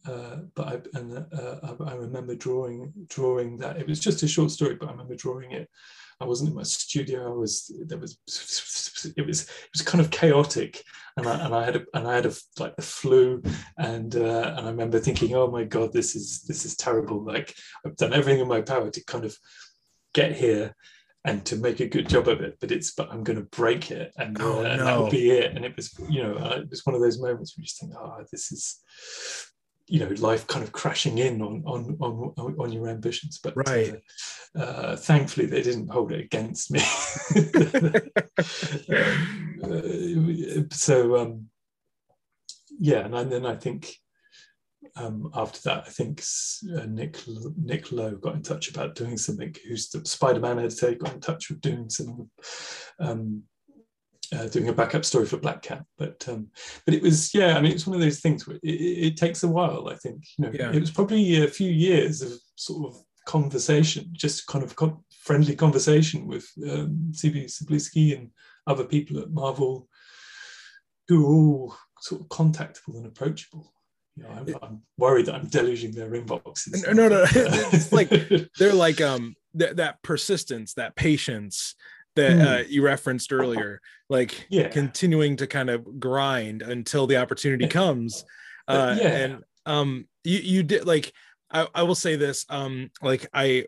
[0.06, 4.28] Uh, but I, and uh, I, I remember drawing drawing that it was just a
[4.28, 5.70] short story, but I remember drawing it
[6.22, 7.32] I wasn't in my studio.
[7.32, 8.18] I was there was
[9.16, 10.84] it was it was kind of chaotic,
[11.16, 13.42] and I and I had a, and I had a like the flu,
[13.78, 17.24] and uh, and I remember thinking, oh my god, this is this is terrible.
[17.24, 17.56] Like
[17.86, 19.38] I've done everything in my power to kind of
[20.14, 20.76] get here
[21.26, 23.92] and to make a good job of it, but it's but I'm going to break
[23.92, 24.70] it, and, oh, uh, no.
[24.70, 25.56] and that will be it.
[25.56, 27.94] And it was you know it was one of those moments where you just think,
[27.98, 28.80] oh, this is
[29.90, 33.96] you know life kind of crashing in on on on, on your ambitions but right
[34.56, 36.80] uh, uh, thankfully they didn't hold it against me
[39.64, 41.50] um, uh, so um,
[42.78, 43.96] yeah and then i think
[44.96, 46.24] um, after that, I think
[46.76, 47.18] uh, Nick
[47.58, 49.54] Nick Lowe got in touch about doing something.
[49.68, 50.96] Who's the Spider-Man editor?
[50.96, 52.30] Got in touch with doing some
[53.00, 53.44] um,
[54.36, 55.84] uh, doing a backup story for Black Cat.
[55.98, 56.48] But um,
[56.86, 59.44] but it was yeah, I mean it's one of those things where it, it, takes
[59.44, 59.90] a while.
[59.90, 60.72] I think you know yeah.
[60.72, 65.56] it was probably a few years of sort of conversation, just kind of co- friendly
[65.56, 68.32] conversation with um, CB and
[68.68, 69.88] other people at Marvel,
[71.08, 73.74] who are all sort of contactable and approachable.
[74.16, 76.86] You know, I'm, I'm worried that I'm deluging their inboxes.
[76.86, 77.26] No, no, no.
[77.32, 78.10] it's like
[78.58, 81.76] they're like um th- that persistence, that patience
[82.16, 82.46] that mm.
[82.46, 84.70] uh, you referenced earlier, like yeah.
[84.70, 88.26] continuing to kind of grind until the opportunity comes.
[88.68, 89.08] Uh, yeah.
[89.08, 91.14] And um, you you did like
[91.52, 93.66] I, I will say this um like I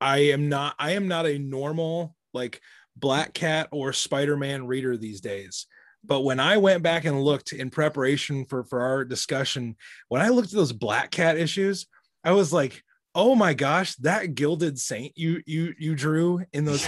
[0.00, 2.60] I am not I am not a normal like
[2.96, 5.66] Black Cat or Spider-Man reader these days.
[6.04, 9.76] But when I went back and looked in preparation for for our discussion,
[10.08, 11.86] when I looked at those Black Cat issues,
[12.24, 12.82] I was like,
[13.14, 16.86] "Oh my gosh, that Gilded Saint you you you drew in those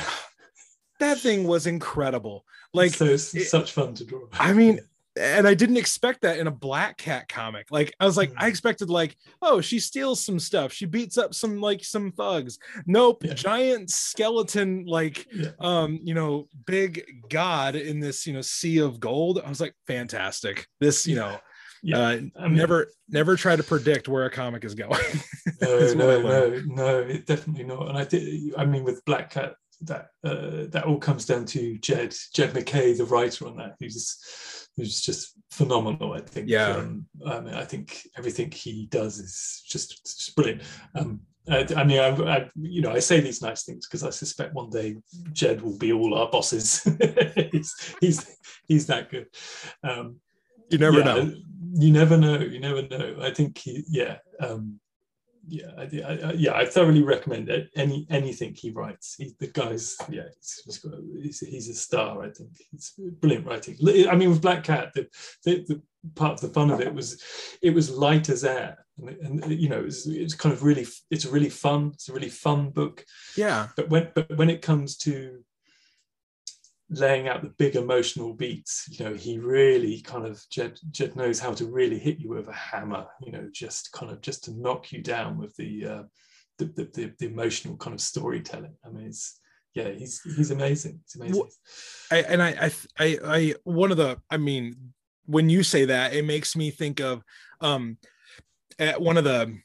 [1.00, 4.20] that thing was incredible." Like so it, such fun to draw.
[4.32, 4.80] I mean,
[5.16, 7.70] and I didn't expect that in a Black Cat comic.
[7.70, 8.48] Like I was like, I mm.
[8.48, 12.58] expected like, oh, she steals some stuff, she beats up some like some thugs.
[12.86, 13.34] Nope, yeah.
[13.34, 15.50] giant skeleton, like yeah.
[15.58, 19.40] um, you know, big god in this you know sea of gold.
[19.44, 20.66] I was like, fantastic.
[20.80, 21.38] This you know.
[21.82, 25.00] Yeah, uh, I mean, never, never try to predict where a comic is going.
[25.62, 27.88] no, no, no, no, it definitely not.
[27.88, 28.54] And I did.
[28.54, 32.94] I mean, with Black Cat, that uh, that all comes down to Jed, Jed MacKay,
[32.94, 36.12] the writer on that, who's who's just phenomenal.
[36.12, 36.48] I think.
[36.48, 36.76] Yeah.
[36.76, 40.62] Um, I mean, I think everything he does is just, just brilliant.
[40.94, 44.10] Um, I, I mean, I, I, you know, I say these nice things because I
[44.10, 44.96] suspect one day
[45.32, 46.82] Jed will be all our bosses.
[47.52, 48.36] he's, he's
[48.68, 49.26] he's that good.
[49.82, 50.16] Um,
[50.70, 51.32] you never yeah, know.
[51.74, 52.38] You never know.
[52.38, 53.16] You never know.
[53.20, 54.18] I think he, yeah.
[54.40, 54.80] Um,
[55.50, 57.70] yeah, I, I, yeah, I thoroughly recommend it.
[57.74, 59.16] Any anything he writes.
[59.18, 60.28] He, the guy's yeah,
[60.64, 60.86] he's,
[61.22, 62.22] he's, he's, a star.
[62.22, 63.76] I think it's brilliant writing.
[64.08, 65.08] I mean, with Black Cat, the,
[65.44, 65.82] the, the,
[66.14, 67.20] part of the fun of it was
[67.62, 71.26] it was light as air, and, and you know, it's it's kind of really it's
[71.26, 71.90] really fun.
[71.94, 73.04] It's a really fun book.
[73.36, 73.68] Yeah.
[73.76, 75.40] But when but when it comes to
[76.90, 78.88] laying out the big emotional beats.
[78.90, 82.48] You know, he really kind of Jed, Jed knows how to really hit you with
[82.48, 83.06] a hammer.
[83.22, 86.02] You know, just kind of just to knock you down with the uh,
[86.58, 88.74] the, the, the, emotional kind of storytelling.
[88.84, 89.40] I mean, it's
[89.74, 91.00] yeah, he's he's amazing.
[91.04, 91.48] It's amazing.
[92.10, 94.92] I, and I, I I I one of the I mean,
[95.26, 97.22] when you say that, it makes me think of
[97.60, 97.98] um
[98.78, 99.58] at one of the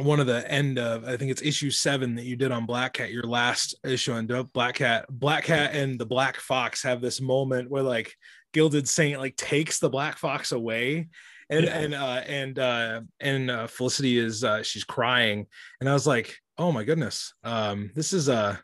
[0.00, 2.94] one of the end of I think it's issue seven that you did on Black
[2.94, 5.06] Cat, your last issue on Black Cat.
[5.10, 8.14] Black Cat and the Black Fox have this moment where like
[8.52, 11.08] Gilded Saint like takes the Black Fox away,
[11.50, 11.78] and yeah.
[11.78, 15.46] and uh, and uh, and uh, Felicia is uh, she's crying,
[15.80, 18.56] and I was like, oh my goodness, um, this is uh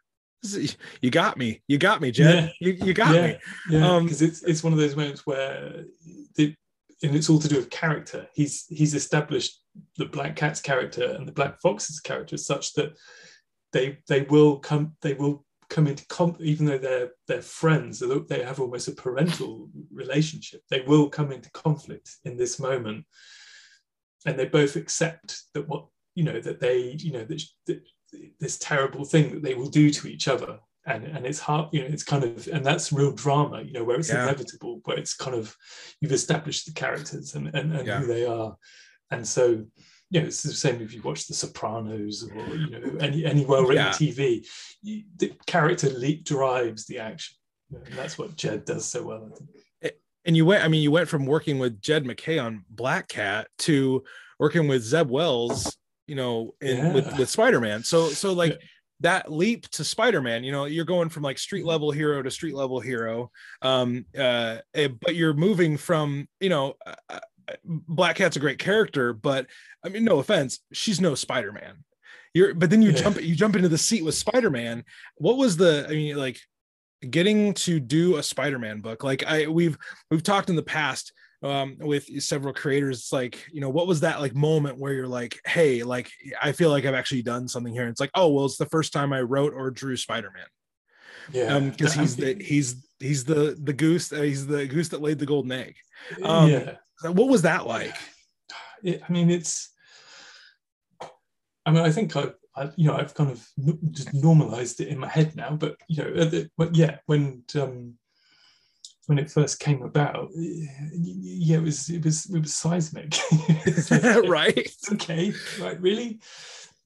[0.42, 2.68] this is, you got me, you got me, Jed, yeah.
[2.68, 3.26] you you got yeah.
[3.26, 3.38] me,
[3.70, 5.84] yeah, um, because it's it's one of those moments where
[6.36, 6.54] the
[7.02, 8.28] and it's all to do with character.
[8.34, 9.60] He's he's established
[9.96, 12.94] the Black Cat's character and the Black Fox's character such that
[13.72, 18.42] they they will come they will come into comp even though they're they're friends they
[18.42, 23.04] have almost a parental relationship they will come into conflict in this moment
[24.26, 27.82] and they both accept that what you know that they you know that, that
[28.38, 31.80] this terrible thing that they will do to each other and and it's hard you
[31.80, 34.22] know it's kind of and that's real drama you know where it's yeah.
[34.22, 35.56] inevitable where it's kind of
[36.00, 37.98] you've established the characters and and, and yeah.
[37.98, 38.56] who they are
[39.10, 39.64] and so
[40.10, 43.44] you know it's the same if you watch the sopranos or you know any any
[43.44, 43.90] well-written yeah.
[43.90, 44.46] tv
[44.82, 47.36] you, the character leap drives the action.
[47.70, 49.50] You know, and that's what jed does so well i think.
[50.26, 53.48] And you went i mean you went from working with jed mackay on black cat
[53.60, 54.04] to
[54.38, 57.82] working with zeb wells you know in with, with spider-man.
[57.82, 58.60] So so like
[59.00, 62.54] that leap to spider-man you know you're going from like street level hero to street
[62.54, 63.30] level hero.
[63.62, 67.20] Um uh eh, but you're moving from you know uh,
[67.64, 69.46] black cat's a great character but
[69.84, 71.84] i mean no offense she's no spider-man.
[72.34, 72.96] You're but then you yeah.
[72.96, 74.84] jump you jump into the seat with spider-man.
[75.16, 76.38] What was the i mean like
[77.08, 79.04] getting to do a spider-man book?
[79.04, 79.78] Like i we've
[80.10, 84.00] we've talked in the past um, with several creators it's like you know what was
[84.00, 87.72] that like moment where you're like hey like i feel like i've actually done something
[87.72, 87.82] here.
[87.82, 90.46] And it's like oh well it's the first time i wrote or drew spider-man.
[91.32, 91.58] Yeah.
[91.58, 95.18] Because um, he's the he's he's the the goose uh, he's the goose that laid
[95.18, 95.76] the golden egg.
[96.22, 96.76] Um yeah
[97.12, 97.94] what was that like
[98.82, 99.70] it, i mean it's
[101.66, 103.44] i mean i think i I, you know, I've kind of
[103.90, 107.94] just normalized it in my head now, but you know, but yeah, when um,
[109.06, 113.14] when it first came about, yeah, it was it was it was seismic.
[114.28, 114.70] right.
[114.92, 115.32] okay.
[115.60, 115.80] Right.
[115.80, 116.20] Really.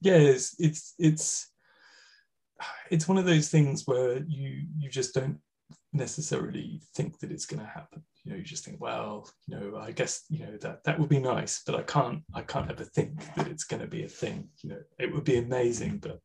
[0.01, 0.15] Yeah.
[0.15, 1.47] It's, it's it's
[2.89, 5.39] it's one of those things where you you just don't
[5.93, 8.03] necessarily think that it's going to happen.
[8.23, 11.09] You know, you just think, well, you know, I guess you know that that would
[11.09, 14.09] be nice, but I can't I can't ever think that it's going to be a
[14.09, 14.49] thing.
[14.61, 16.19] You know, it would be amazing, but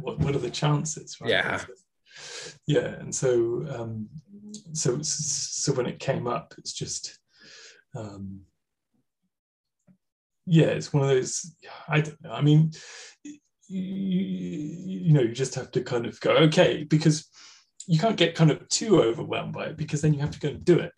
[0.00, 1.16] what what are the chances?
[1.20, 1.30] Right?
[1.30, 1.64] Yeah.
[2.66, 4.08] Yeah, and so um,
[4.72, 7.18] so so when it came up, it's just
[7.94, 8.40] um,
[10.46, 11.54] yeah, it's one of those.
[11.88, 12.32] I don't know.
[12.32, 12.72] I mean,
[13.22, 17.28] you, you know, you just have to kind of go okay because
[17.90, 20.50] you can't get kind of too overwhelmed by it because then you have to go
[20.50, 20.92] and do it.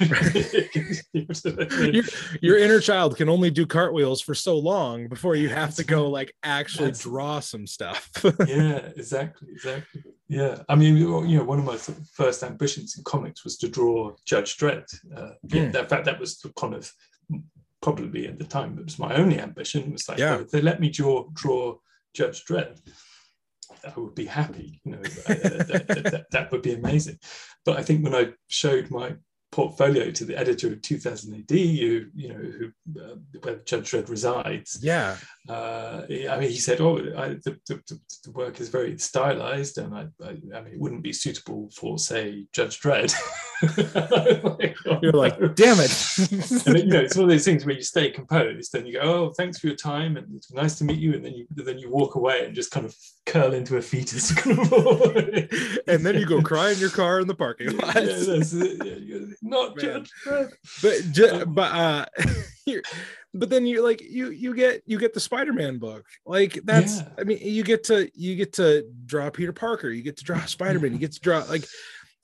[1.92, 2.04] your,
[2.40, 6.08] your, inner child can only do cartwheels for so long before you have to go
[6.08, 8.10] like actually That's, draw some stuff.
[8.46, 10.02] yeah, exactly, exactly.
[10.28, 11.76] Yeah, I mean, you know, one of my
[12.14, 14.86] first ambitions in comics was to draw Judge Dredd.
[15.14, 15.74] Uh, yeah, mm.
[15.74, 16.90] in fact, that was kind of
[17.82, 19.92] probably at the time it was my only ambition.
[19.92, 20.42] Was like, yeah.
[20.50, 21.76] they let me draw draw
[22.14, 22.80] Judge Dredd,
[23.96, 24.80] I would be happy.
[24.84, 27.18] You know, that, that, that, that, would be amazing.
[27.64, 29.16] But I think when I showed my
[29.50, 34.08] portfolio to the editor of 2000 AD, you you know who uh, where Judge Dredd
[34.08, 34.78] resides.
[34.82, 35.16] Yeah.
[35.48, 39.94] Uh, I mean, he said, "Oh, I, the, the, the, work is very stylized, and
[39.94, 43.14] I, I, I, mean, it wouldn't be suitable for, say, Judge Dredd."
[44.58, 46.18] like, oh, You're like, "Damn it!"
[46.66, 49.00] and you know, it's one of those things where you stay composed, and you go,
[49.00, 51.78] "Oh, thanks for your time, and it's nice to meet you," and then you then
[51.78, 56.42] you walk away and just kind of curl into a fetus, and then you go
[56.42, 57.94] cry in your car in the parking lot.
[57.96, 59.84] Yeah, not Man.
[59.84, 60.52] Judge Dredd.
[60.82, 62.06] But ju- but uh,
[63.34, 66.06] but then you like you you get you get the spider-man book.
[66.24, 67.08] Like that's yeah.
[67.18, 69.90] i mean you get to you get to draw peter parker.
[69.90, 70.92] You get to draw spider-man.
[70.92, 71.66] You get to draw like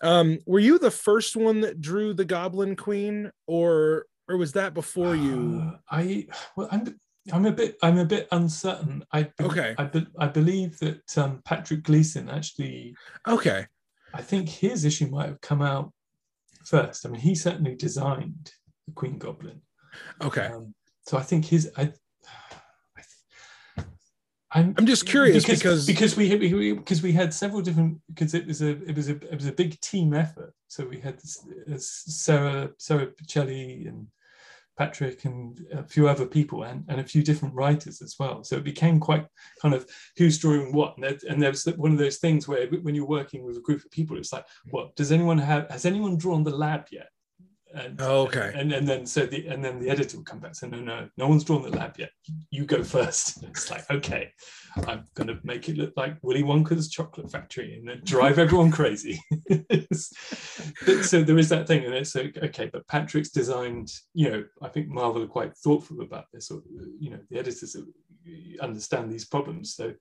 [0.02, 4.74] um were you the first one that drew the goblin queen or or was that
[4.74, 5.62] before you?
[5.62, 6.98] Uh, i well i'm
[7.32, 9.04] i'm a bit i'm a bit uncertain.
[9.12, 9.74] I okay.
[9.78, 12.94] I, be, I believe that um patrick gleason actually
[13.28, 13.66] okay.
[14.14, 15.92] I think his issue might have come out
[16.64, 17.04] first.
[17.04, 18.52] I mean he certainly designed
[18.86, 19.60] the queen goblin.
[20.22, 20.46] Okay.
[20.46, 20.74] Um,
[21.06, 21.92] so I think his I,
[24.54, 28.46] I'm, I'm just curious because because, because we because we had several different because it
[28.46, 30.54] was a it was a it was a big team effort.
[30.68, 34.06] So we had uh, Sara Sara Pichelli and
[34.76, 38.42] Patrick and a few other people and, and a few different writers as well.
[38.42, 39.26] So it became quite
[39.60, 39.86] kind of
[40.16, 40.96] who's drawing what.
[40.96, 43.84] And, there, and there's one of those things where when you're working with a group
[43.84, 45.70] of people, it's like, what does anyone have?
[45.70, 47.08] Has anyone drawn the lab yet?
[47.74, 48.52] And, oh, okay.
[48.54, 50.78] And, and then so the and then the editor will come back and say, no,
[50.78, 52.10] no, no one's drawn the lab yet.
[52.50, 53.38] You go first.
[53.38, 54.30] And it's like, okay,
[54.86, 59.20] I'm gonna make it look like Willy Wonka's chocolate factory and then drive everyone crazy.
[61.02, 64.68] so there is that thing, and it's like, okay, but Patrick's designed, you know, I
[64.68, 66.62] think Marvel are quite thoughtful about this, or
[67.00, 67.76] you know, the editors
[68.60, 69.74] understand these problems.
[69.74, 69.94] So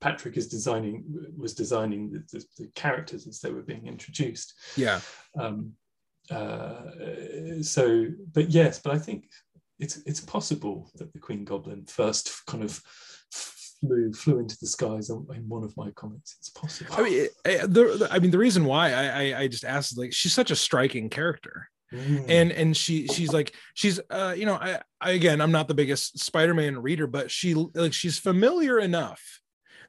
[0.00, 1.04] Patrick is designing
[1.36, 4.54] was designing the, the, the, characters as they were being introduced.
[4.76, 5.00] Yeah.
[5.38, 5.74] Um,
[6.30, 9.28] uh, so, but yes, but I think
[9.78, 12.80] it's it's possible that the Queen Goblin first kind of
[13.80, 16.36] flew flew into the skies in one of my comics.
[16.38, 16.94] It's possible.
[16.96, 20.32] I mean, the, I mean, the reason why I, I, I just asked like she's
[20.32, 21.68] such a striking character.
[21.92, 22.30] Mm.
[22.30, 25.74] And and she she's like she's uh you know I, I again I'm not the
[25.74, 29.40] biggest Spider-Man reader but she like she's familiar enough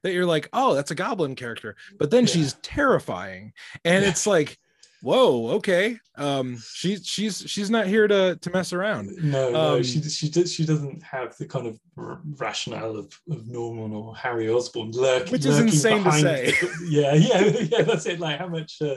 [0.01, 2.33] that you're like oh that's a goblin character but then yeah.
[2.33, 3.53] she's terrifying
[3.85, 4.09] and yeah.
[4.09, 4.57] it's like
[5.01, 5.97] whoa okay.
[6.15, 9.11] Um she's she's she's not here to to mess around.
[9.21, 13.47] No no um, she she does she doesn't have the kind of rationale of, of
[13.47, 16.53] norman or harry osborn lurking which is insane to say.
[16.89, 18.19] yeah yeah yeah that's it.
[18.19, 18.95] Like how much uh,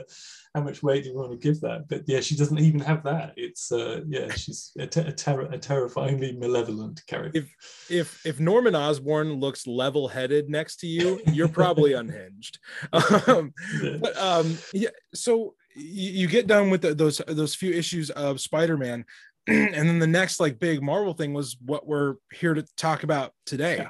[0.53, 1.87] how much weight do you want to give that?
[1.89, 3.33] But yeah she doesn't even have that.
[3.35, 7.39] It's uh yeah she's a, a, ter- a terrifyingly malevolent character.
[7.39, 12.59] If if if norman osborn looks level-headed next to you you're probably unhinged.
[13.27, 13.97] Um, yeah.
[14.01, 19.05] but um yeah so you, get done with the, those those few issues of Spider-Man,
[19.47, 23.33] and then the next like big Marvel thing was what we're here to talk about
[23.45, 23.77] today.
[23.77, 23.89] Yeah.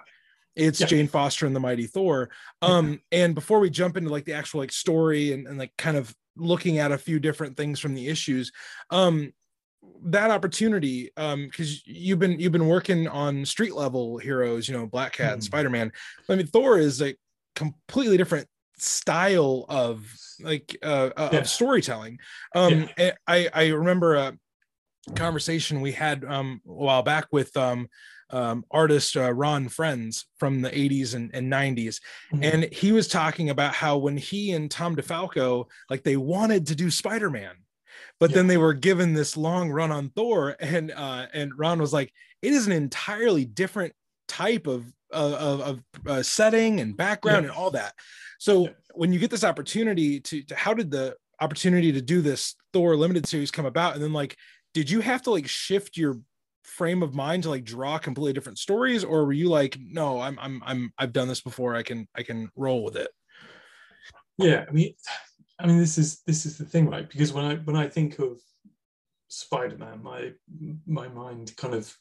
[0.56, 0.88] It's yeah.
[0.88, 2.30] Jane Foster and the Mighty Thor.
[2.62, 3.24] Um, yeah.
[3.24, 6.16] and before we jump into like the actual like story and, and like kind of
[6.38, 8.52] looking at a few different things from the issues,
[8.90, 9.34] um,
[10.04, 14.88] that opportunity um because you've been you've been working on street level heroes you know
[14.88, 15.34] black cat mm.
[15.34, 15.92] and spider-man
[16.28, 17.16] i mean thor is a
[17.56, 18.48] completely different
[18.78, 20.06] style of
[20.42, 21.40] like uh, uh yeah.
[21.40, 22.18] of storytelling
[22.56, 23.12] um yeah.
[23.28, 24.38] i i remember a
[25.16, 27.88] conversation we had um a while back with um
[28.30, 32.00] um, artist uh, Ron Frenz from the 80s and, and 90s.
[32.34, 32.44] Mm-hmm.
[32.44, 36.76] And he was talking about how when he and Tom DeFalco, like they wanted to
[36.76, 37.56] do Spider Man,
[38.20, 38.36] but yeah.
[38.36, 40.56] then they were given this long run on Thor.
[40.60, 42.12] And uh, and Ron was like,
[42.42, 43.94] it is an entirely different
[44.28, 47.52] type of, of, of uh, setting and background yeah.
[47.52, 47.94] and all that.
[48.46, 52.54] So when you get this opportunity to, to how did the opportunity to do this
[52.74, 53.96] Thor limited series come about?
[53.96, 54.38] And then like,
[54.76, 56.20] did you have to like shift your
[56.64, 60.38] frame of mind to like draw completely different stories, or were you like, no, I'm
[60.40, 61.76] I'm I'm I've done this before.
[61.76, 63.10] I can I can roll with it.
[64.38, 64.94] Yeah, I mean,
[65.58, 67.10] I mean, this is this is the thing, right?
[67.10, 68.40] Because when I when I think of
[69.30, 70.34] Spider-Man, my
[70.86, 71.92] my mind kind of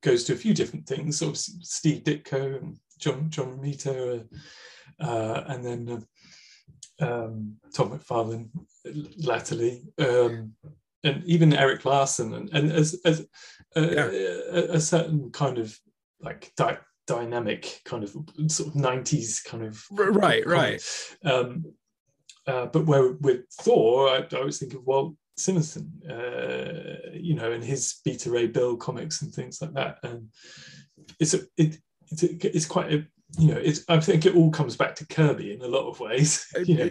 [0.00, 1.20] goes to a few different things.
[1.20, 4.38] Obviously, Steve Ditko and John John Romita, uh,
[5.00, 6.06] uh, and then
[7.00, 8.48] um, Todd McFarlane
[9.24, 10.54] latterly, um,
[11.02, 13.26] and even Erik Larsen, and, and as, as
[13.76, 14.10] uh, yeah.
[14.52, 15.78] a, a, certain kind of
[16.20, 18.10] like di- dynamic kind of
[18.48, 20.82] sort of 90s kind of right right
[21.24, 21.64] um,
[22.46, 27.62] uh, but where with Thor, I, I was thinking, well, Simonson, uh, you know, and
[27.62, 29.98] his Beta Ray Bill comics and things like that.
[30.02, 30.28] And
[31.18, 31.78] it's a, it,
[32.10, 33.06] it's, a, it's quite a,
[33.38, 36.00] you know, it's, I think it all comes back to Kirby in a lot of
[36.00, 36.46] ways.
[36.64, 36.90] You know.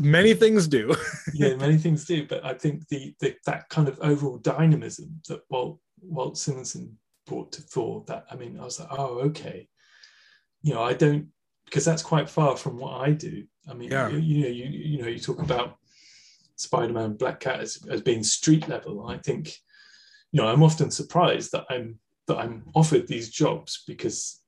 [0.00, 0.94] Many things do.
[1.34, 2.26] yeah, many things do.
[2.26, 7.52] But I think the, the that kind of overall dynamism that Walt, Walt Simonson brought
[7.52, 9.68] to Thor, that, I mean, I was like, oh, okay.
[10.62, 11.28] You know, I don't,
[11.64, 13.44] because that's quite far from what I do.
[13.68, 14.08] I mean, yeah.
[14.08, 15.76] you, you know, you, you know, you talk about
[16.56, 19.06] Spider-Man, Black Cat as, as being street level.
[19.06, 19.54] I think,
[20.32, 24.39] you know, I'm often surprised that I'm that I'm offered these jobs because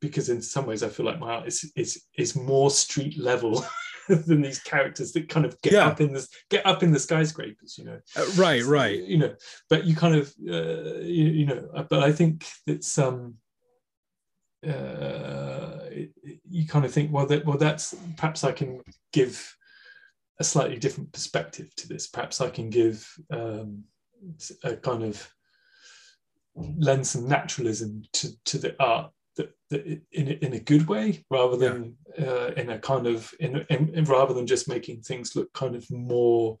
[0.00, 3.64] because in some ways I feel like my art is is is more street level
[4.08, 5.86] than these characters that kind of get yeah.
[5.86, 8.00] up in this get up in the skyscrapers, you know.
[8.16, 9.02] Uh, right, so, right.
[9.02, 9.34] You know,
[9.68, 13.34] but you kind of uh, you, you, know, uh, but I think it's um
[14.66, 15.80] uh,
[16.48, 18.80] you kind of think well that well that's perhaps I can
[19.12, 19.56] give
[20.38, 22.08] a slightly different perspective to this.
[22.08, 23.84] Perhaps I can give um,
[24.64, 25.30] a kind of
[26.54, 31.56] lend some naturalism to, to the art that, that in, in a good way rather
[31.56, 32.26] than yeah.
[32.26, 35.74] uh, in a kind of in, in, in, rather than just making things look kind
[35.74, 36.58] of more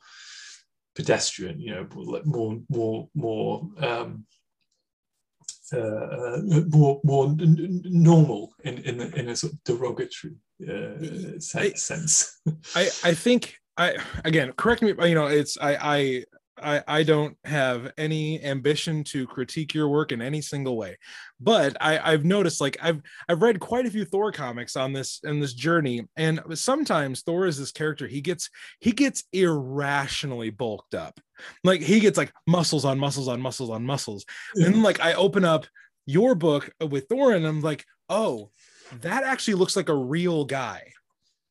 [0.94, 1.86] pedestrian you know
[2.24, 4.24] more more more um,
[5.72, 10.34] uh, uh, more more n- normal in in a, in a sort of derogatory
[10.68, 12.40] uh, sense.
[12.74, 14.94] I I think I again correct me.
[15.08, 16.24] You know, it's I I
[16.62, 20.98] I, I don't have any ambition to critique your work in any single way,
[21.40, 25.20] but I, I've noticed like I've I've read quite a few Thor comics on this
[25.24, 28.50] in this journey, and sometimes Thor is this character he gets
[28.80, 31.20] he gets irrationally bulked up,
[31.64, 34.66] like he gets like muscles on muscles on muscles on muscles, yeah.
[34.66, 35.66] and like I open up
[36.06, 38.50] your book with Thor, and I'm like, oh,
[39.00, 40.92] that actually looks like a real guy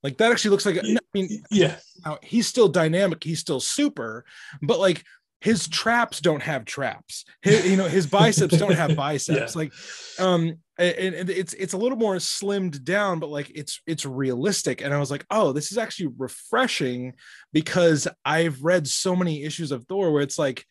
[0.04, 1.76] like that actually looks like I mean, yeah.
[2.22, 4.26] he's still dynamic, he's still super,
[4.62, 5.04] but like
[5.42, 7.24] his traps don't have traps.
[7.42, 9.56] His, you know, his biceps don't have biceps.
[9.56, 9.60] Yeah.
[9.60, 9.74] Like,
[10.20, 14.82] um, and, and, it's it's a little more slimmed down, but like it's it's realistic.
[14.82, 17.14] And I was like, oh, this is actually refreshing
[17.54, 20.66] because I've read so many issues of Thor where it's like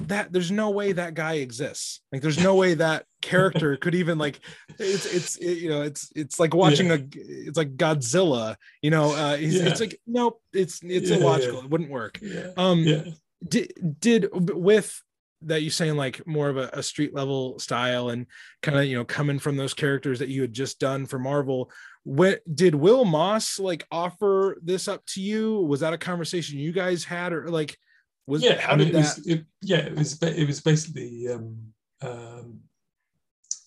[0.00, 4.18] that there's no way that guy exists like there's no way that character could even
[4.18, 4.40] like
[4.78, 6.94] it's it's it, you know it's it's like watching yeah.
[6.94, 9.66] a it's like godzilla you know uh yeah.
[9.68, 12.18] it's like nope it's it's yeah, illogical it wouldn't work
[12.56, 13.04] um yeah.
[13.46, 15.00] did did with
[15.42, 18.26] that you saying like more of a, a street level style and
[18.62, 21.70] kind of you know coming from those characters that you had just done for marvel
[22.02, 26.72] what did will moss like offer this up to you was that a conversation you
[26.72, 27.78] guys had or like
[28.26, 28.98] was yeah, I mean, it that...
[28.98, 31.72] was it, yeah, it was it was basically um,
[32.02, 32.60] um,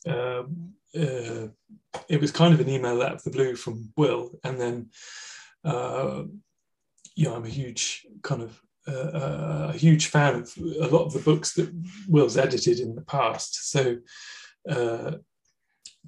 [0.07, 0.43] uh,
[0.97, 1.47] uh,
[2.09, 4.89] it was kind of an email out of the blue from Will, and then
[5.63, 6.23] uh,
[7.15, 11.05] you know I'm a huge kind of uh, uh, a huge fan of a lot
[11.05, 11.69] of the books that
[12.07, 13.97] Will's edited in the past, so.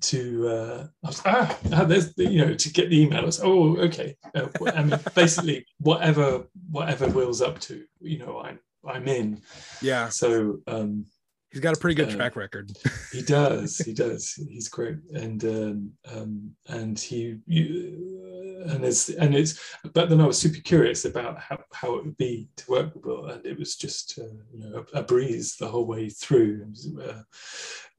[0.01, 3.21] To uh, I was, ah, ah, there's the, you know to get the email.
[3.21, 4.15] I was oh okay.
[4.33, 9.41] Uh, I mean basically whatever whatever Will's up to, you know I'm I'm in.
[9.81, 10.09] Yeah.
[10.09, 11.05] So um,
[11.51, 12.71] he's got a pretty good uh, track record.
[13.11, 13.77] he does.
[13.85, 14.33] He does.
[14.49, 19.59] He's great, and um, um, and he you, and it's and it's.
[19.93, 23.05] But then I was super curious about how, how it would be to work with
[23.05, 26.71] Will, and it was just uh, you know a, a, breeze the whole way through.
[27.01, 27.21] Uh,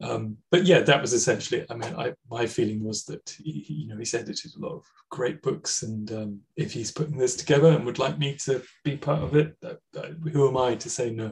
[0.03, 1.67] um, but yeah, that was essentially.
[1.69, 4.85] I mean, I my feeling was that he, you know he's edited a lot of
[5.11, 8.97] great books, and um, if he's putting this together and would like me to be
[8.97, 9.57] part of it,
[10.33, 11.31] who am I to say no?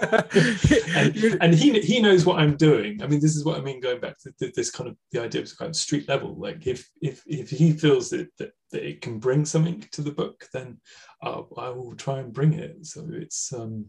[0.00, 3.02] and, and, he he knows what I'm doing.
[3.02, 3.80] I mean, this is what I mean.
[3.80, 6.34] Going back to this kind of the idea of kind of street level.
[6.36, 10.12] Like if if if he feels that that, that it can bring something to the
[10.12, 10.80] book, then
[11.22, 12.86] I'll, I will try and bring it.
[12.86, 13.86] So it's um,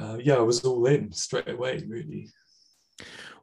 [0.00, 2.28] uh, yeah, I was all in straight away, really.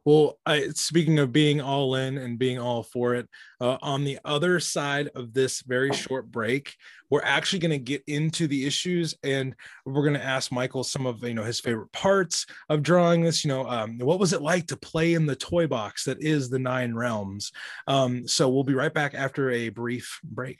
[0.04, 3.28] Well, I, speaking of being all in and being all for it,
[3.60, 6.74] uh, on the other side of this very short break,
[7.08, 9.54] we're actually going to get into the issues and
[9.86, 13.44] we're going to ask Michael some of you know his favorite parts of drawing this.
[13.44, 16.50] You know, um, what was it like to play in the toy box that is
[16.50, 17.52] the Nine Realms?
[17.86, 20.58] Um, so we'll be right back after a brief break.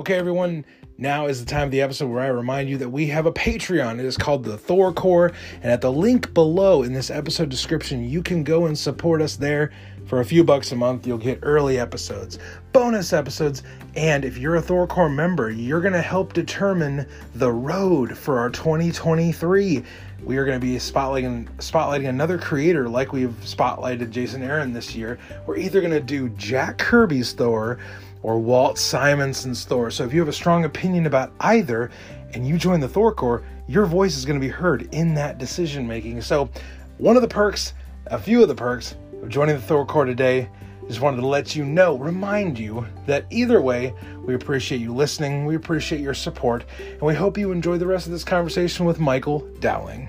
[0.00, 0.64] Okay, everyone,
[1.00, 3.32] now is the time of the episode where I remind you that we have a
[3.32, 3.98] Patreon.
[3.98, 5.32] It is called the Thor Core,
[5.62, 9.36] and at the link below in this episode description, you can go and support us
[9.36, 9.72] there.
[10.06, 12.40] For a few bucks a month, you'll get early episodes,
[12.72, 13.62] bonus episodes,
[13.94, 18.38] and if you're a Thor Core member, you're going to help determine the road for
[18.38, 19.84] our 2023
[20.22, 24.94] we are going to be spotlighting spotlighting another creator like we've spotlighted Jason Aaron this
[24.94, 25.18] year.
[25.46, 27.78] We're either going to do Jack Kirby's Thor
[28.22, 29.90] or Walt Simonson's Thor.
[29.90, 31.90] So if you have a strong opinion about either
[32.32, 35.38] and you join the Thor Core, your voice is going to be heard in that
[35.38, 36.20] decision making.
[36.22, 36.50] So
[36.98, 37.74] one of the perks,
[38.06, 40.48] a few of the perks of joining the Thor Core today
[40.90, 43.94] just wanted to let you know, remind you that either way,
[44.24, 48.06] we appreciate you listening, we appreciate your support, and we hope you enjoy the rest
[48.06, 50.08] of this conversation with Michael Dowling.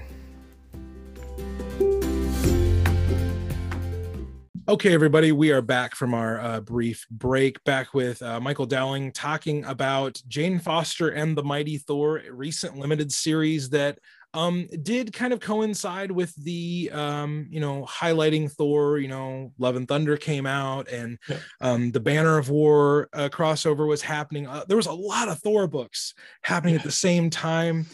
[4.67, 9.11] Okay, everybody, we are back from our uh, brief break, back with uh, Michael Dowling
[9.11, 13.97] talking about Jane Foster and the Mighty Thor, recent limited series that
[14.33, 19.75] um did kind of coincide with the um you know highlighting thor you know love
[19.75, 21.35] and thunder came out and yeah.
[21.59, 25.37] um the banner of war uh, crossover was happening uh, there was a lot of
[25.39, 26.79] thor books happening yeah.
[26.79, 27.85] at the same time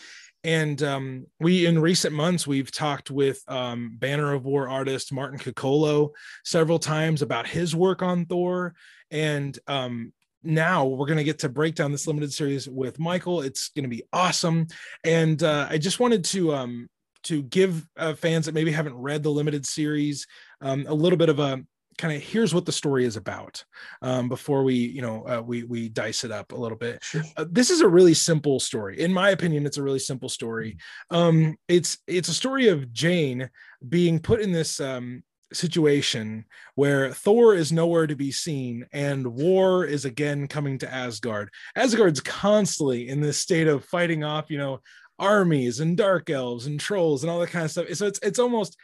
[0.47, 5.37] and um, we in recent months we've talked with um, banner of war artist martin
[5.37, 6.11] Coccolo
[6.43, 8.73] several times about his work on thor
[9.11, 13.41] and um, now we're going to get to break down this limited series with Michael.
[13.41, 14.67] It's going to be awesome.
[15.03, 16.89] And uh, I just wanted to um,
[17.23, 20.25] to give uh, fans that maybe haven't read the limited series
[20.61, 21.63] um, a little bit of a
[21.97, 23.63] kind of here's what the story is about
[24.01, 27.23] um, before we you know uh, we we dice it up a little bit sure.
[27.37, 30.77] uh, this is a really simple story in my opinion it's a really simple story
[31.09, 33.49] um, it's it's a story of jane
[33.89, 35.23] being put in this um,
[35.53, 36.45] situation
[36.75, 41.49] where Thor is nowhere to be seen and war is again coming to Asgard.
[41.75, 44.81] Asgard's constantly in this state of fighting off, you know,
[45.19, 47.87] armies and dark elves and trolls and all that kind of stuff.
[47.93, 48.77] So it's it's almost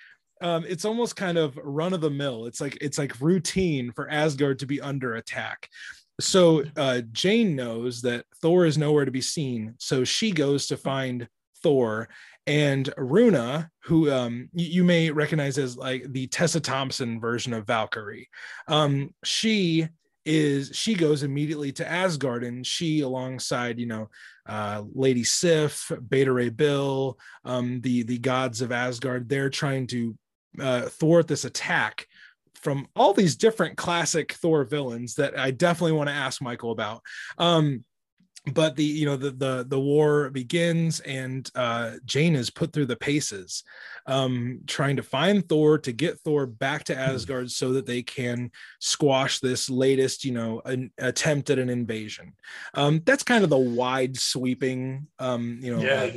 [0.44, 2.46] um, it's almost kind of run of the mill.
[2.46, 5.70] It's like it's like routine for Asgard to be under attack.
[6.20, 10.78] So uh, Jane knows that Thor is nowhere to be seen, so she goes to
[10.78, 11.28] find
[11.64, 12.10] Thor
[12.46, 18.30] and Runa, who um, you may recognize as like the Tessa Thompson version of Valkyrie.
[18.68, 19.88] Um, she
[20.26, 24.10] is she goes immediately to Asgard, and she, alongside you know
[24.46, 30.18] uh, Lady Sif, Beta Ray Bill, um, the the gods of Asgard, they're trying to
[30.60, 32.08] uh, thwart this attack
[32.56, 37.02] from all these different classic Thor villains that I definitely want to ask Michael about.
[37.38, 37.84] Um,
[38.52, 42.86] but the you know the the the war begins and uh jane is put through
[42.86, 43.64] the paces
[44.06, 47.00] um trying to find thor to get thor back to hmm.
[47.00, 52.34] asgard so that they can squash this latest you know an attempt at an invasion
[52.74, 56.12] um that's kind of the wide sweeping um you know yeah uh,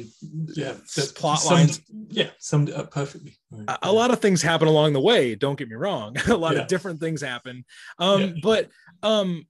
[0.55, 3.37] yeah the plot lines yeah summed it up perfectly
[3.69, 6.57] a, a, lot of things happen along the way don't get me wrong a lot
[6.57, 6.63] yeah.
[6.63, 7.65] of different things happen
[8.01, 8.33] um yeah.
[8.43, 8.69] but
[9.05, 9.47] um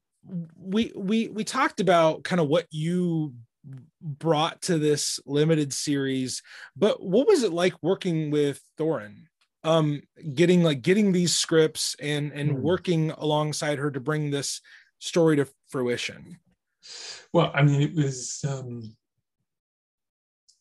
[0.60, 3.34] we we we talked about kind of what you
[4.00, 6.42] brought to this limited series
[6.76, 9.26] but what was it like working with Torunn
[9.64, 10.00] um
[10.34, 12.60] getting like getting these scripts and and mm.
[12.60, 14.60] working alongside her to bring this
[15.00, 16.38] story to fruition
[17.32, 18.96] well i mean it was um,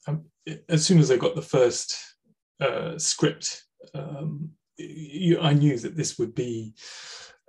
[0.08, 0.26] um
[0.68, 1.98] as soon as i got the first
[2.62, 3.64] uh script
[3.94, 6.74] um you, i knew that this would be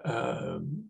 [0.04, 0.84] um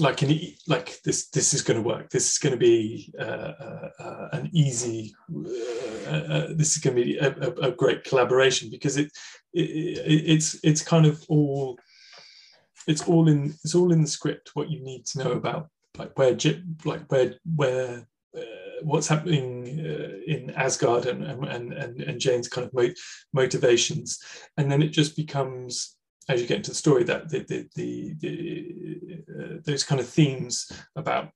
[0.00, 2.10] like an like this this is going to work.
[2.10, 5.14] This is going to be uh, uh, uh, an easy
[6.06, 9.10] uh, uh, this is going to be a, a, a, great collaboration because it,
[9.52, 9.62] it,
[10.04, 11.78] it's it's kind of all
[12.86, 15.68] it's all in it's all in the script what you need to know about
[15.98, 16.36] like where
[16.84, 18.40] like where where uh,
[18.82, 19.66] what's happening
[20.26, 22.94] in Asgard and and and, and Jane's kind of mo-
[23.32, 24.20] motivations.
[24.56, 25.96] And then it just becomes
[26.28, 30.08] as you get into the story that the, the, the, the uh, those kind of
[30.08, 31.30] themes about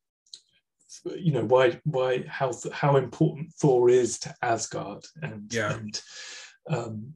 [1.17, 5.75] you know why why how how important Thor is to Asgard and yeah.
[5.75, 6.03] and
[6.69, 7.15] um,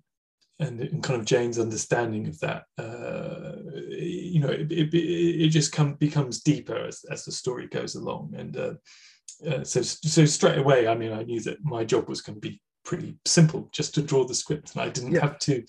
[0.58, 3.52] and, and kind of Jane's understanding of that uh,
[3.88, 8.34] you know it, it, it just come, becomes deeper as, as the story goes along
[8.36, 8.74] and uh,
[9.48, 12.48] uh, so so straight away I mean I knew that my job was going to
[12.48, 15.20] be pretty simple just to draw the script and i didn't yeah.
[15.20, 15.62] have to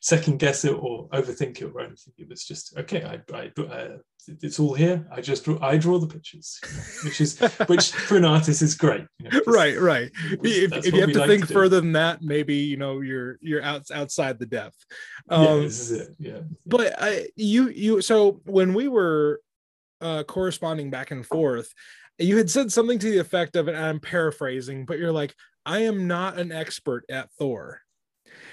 [0.00, 2.12] second guess it or overthink it or anything.
[2.16, 3.98] It was just okay i, I uh,
[4.42, 5.06] it's all here.
[5.10, 6.60] I just draw i draw the pictures
[7.04, 10.10] which is which for an artist is great you know, right right.
[10.42, 13.38] if, if you have to like think to further than that maybe you know you're
[13.40, 14.76] you're out, outside the depth.
[15.30, 16.08] Um, yeah this is it.
[16.18, 16.40] Yeah.
[16.66, 19.40] but I, you you so when we were
[20.00, 21.72] uh corresponding back and forth
[22.18, 25.34] you had said something to the effect of, and I'm paraphrasing, but you're like,
[25.68, 27.82] I am not an expert at Thor.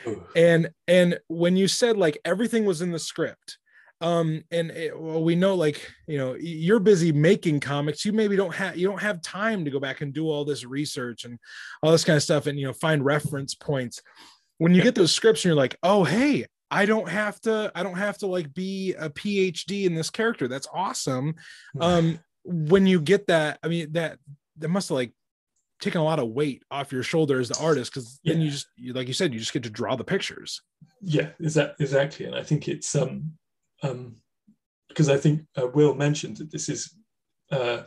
[0.06, 0.22] Ooh.
[0.36, 3.58] And and when you said like everything was in the script,
[4.02, 8.04] um and it, well, we know like you know you're busy making comics.
[8.04, 10.66] You maybe don't have you don't have time to go back and do all this
[10.66, 11.40] research and
[11.82, 14.02] all this kind of stuff and you know find reference points.
[14.58, 17.84] When you get those scripts and you're like oh hey i don't have to i
[17.84, 20.50] don't have to like be a phd in this character.
[20.50, 21.36] That's awesome.
[21.80, 24.20] Um when you get that i mean that
[24.60, 25.12] that must have like
[25.82, 28.68] taken a lot of weight off your shoulder as the artist because then you just
[28.94, 30.62] like you said you just get to draw the pictures
[31.02, 33.34] yeah is that exactly and i think it's um
[33.84, 34.16] um,
[34.88, 36.96] because I think uh, Will mentioned that this is
[37.52, 37.84] uh,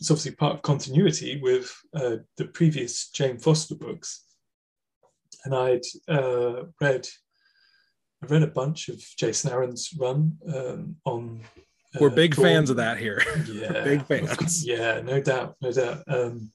[0.00, 4.24] it's obviously part of continuity with uh, the previous Jane Foster books,
[5.44, 7.06] and I'd uh, read
[8.22, 11.40] I read a bunch of Jason Aaron's run um, on.
[12.00, 13.22] We're big fans of that here.
[13.46, 14.66] Yeah, big fans.
[14.66, 16.02] Yeah, no doubt, no doubt.
[16.08, 16.52] Um,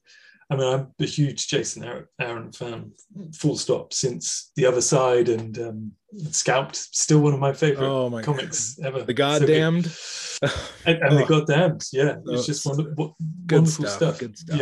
[0.52, 1.84] I mean, I'm a huge Jason
[2.20, 2.92] Aaron fan,
[3.34, 5.92] full stop, since The Other Side and um,
[6.32, 8.88] Scalped, still one of my favorite oh my comics God.
[8.88, 9.04] ever.
[9.04, 9.86] The Goddamned.
[9.86, 10.48] So
[10.88, 11.18] and, and oh.
[11.18, 12.16] The Goddamned, yeah.
[12.28, 13.16] Oh, it's just wonderful,
[13.50, 13.98] wonderful stuff.
[13.98, 14.20] stuff.
[14.20, 14.60] Good stuff.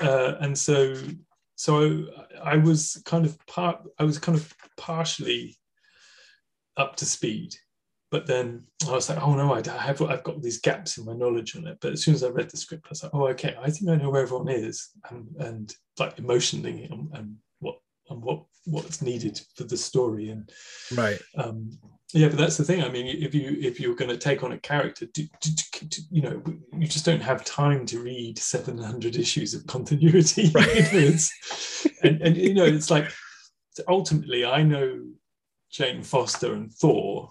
[0.00, 0.08] Yeah.
[0.08, 0.96] Uh, and so,
[1.54, 2.06] so
[2.42, 5.56] I was kind of part, I was kind of partially
[6.76, 7.54] up to speed
[8.12, 11.14] but then I was like, oh no, I have I've got these gaps in my
[11.14, 11.78] knowledge on it.
[11.80, 13.90] But as soon as I read the script, I was like, oh okay, I think
[13.90, 17.76] I know where everyone is, and, and like emotionally and, and what
[18.10, 20.52] and what what's needed for the story, and
[20.94, 21.70] right, um,
[22.12, 22.28] yeah.
[22.28, 22.84] But that's the thing.
[22.84, 25.50] I mean, if you if you're going to take on a character, do, do,
[25.88, 26.42] do, you know,
[26.78, 30.50] you just don't have time to read 700 issues of continuity.
[30.54, 31.18] Right.
[32.02, 33.10] and, and you know, it's like
[33.88, 35.00] ultimately, I know
[35.70, 37.30] Jane Foster and Thor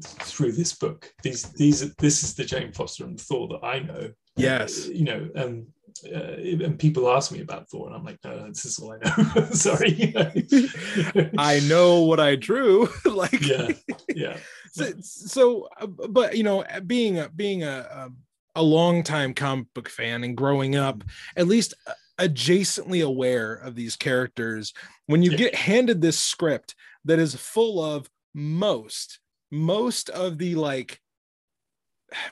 [0.00, 1.12] through this book.
[1.22, 4.12] These these this is the Jane Foster and Thor that I know.
[4.36, 5.66] Yes, uh, you know, um,
[6.06, 8.98] uh, and people ask me about Thor, and I'm like, no, this is all I
[8.98, 9.44] know.
[9.50, 10.14] Sorry,
[11.38, 12.88] I know what I drew.
[13.04, 13.68] like, yeah,
[14.14, 14.36] yeah.
[14.72, 18.10] So, so, uh, but you know, being a being a
[18.54, 21.08] a long time comic book fan and growing up, mm.
[21.36, 21.74] at least
[22.18, 24.72] adjacently aware of these characters,
[25.06, 25.36] when you yeah.
[25.38, 26.74] get handed this script
[27.04, 29.18] that is full of most
[29.52, 30.98] most of the like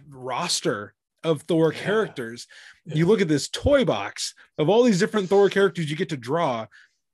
[0.09, 1.81] roster of Thor yeah.
[1.81, 2.47] characters.
[2.87, 2.97] Yeah.
[2.97, 6.17] You look at this toy box of all these different Thor characters you get to
[6.17, 6.67] draw.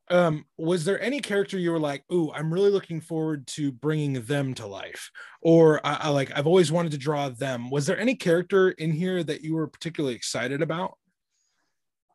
[0.09, 4.23] Um, was there any character you were like, "Ooh, I'm really looking forward to bringing
[4.23, 5.11] them to life,"
[5.43, 7.71] or I, I like I've always wanted to draw them?
[7.71, 10.97] Was there any character in here that you were particularly excited about?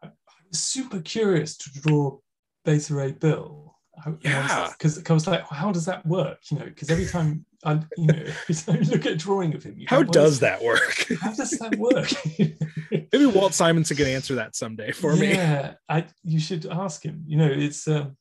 [0.02, 2.20] I, I was super curious to draw
[2.64, 3.76] Beta Ray Bill.
[4.06, 6.40] I, yeah, because I was like, how does that work?
[6.50, 8.14] You know, because every time and you know,
[8.68, 9.82] look at a drawing of him.
[9.88, 11.08] How does that work?
[11.22, 12.12] How does that work?
[13.12, 15.30] Maybe Walt Simonson can answer that someday for yeah, me.
[15.30, 17.24] Yeah, I you should ask him.
[17.28, 18.18] You know, it's um,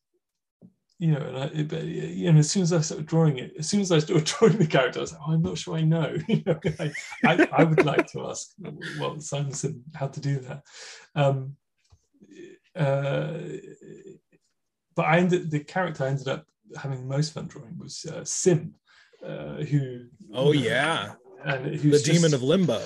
[0.99, 3.69] you know, and I, it, you know, as soon as I started drawing it, as
[3.69, 5.83] soon as I started drawing the character, I was like, oh, I'm not sure I
[5.83, 6.15] know.
[6.29, 6.93] you know, I,
[7.25, 8.51] I, I, would like to ask
[8.99, 10.63] Walt Simonson how to do that.
[11.15, 11.57] Um,
[12.77, 13.39] uh,
[14.95, 16.45] but I ended the character I ended up
[16.77, 18.73] having most fun drawing was uh, S'ym
[19.25, 21.15] uh, who oh yeah.
[21.45, 22.83] and who's the demon of limbo.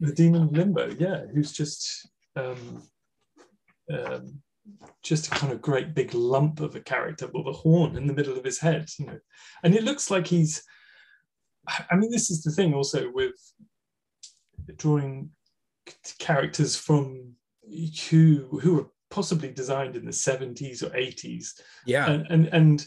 [0.00, 2.82] The demon of limbo yeah who's just um,
[3.92, 4.40] um,
[5.02, 8.12] just a kind of great big lump of a character with a horn in the
[8.12, 9.18] middle of his head you know.
[9.62, 10.62] And it looks like he's
[11.90, 13.34] i mean this is the thing also with
[14.76, 15.30] drawing
[16.18, 17.34] characters from
[18.08, 22.10] who who were possibly designed in the 70s or 80s yeah.
[22.10, 22.86] And and, and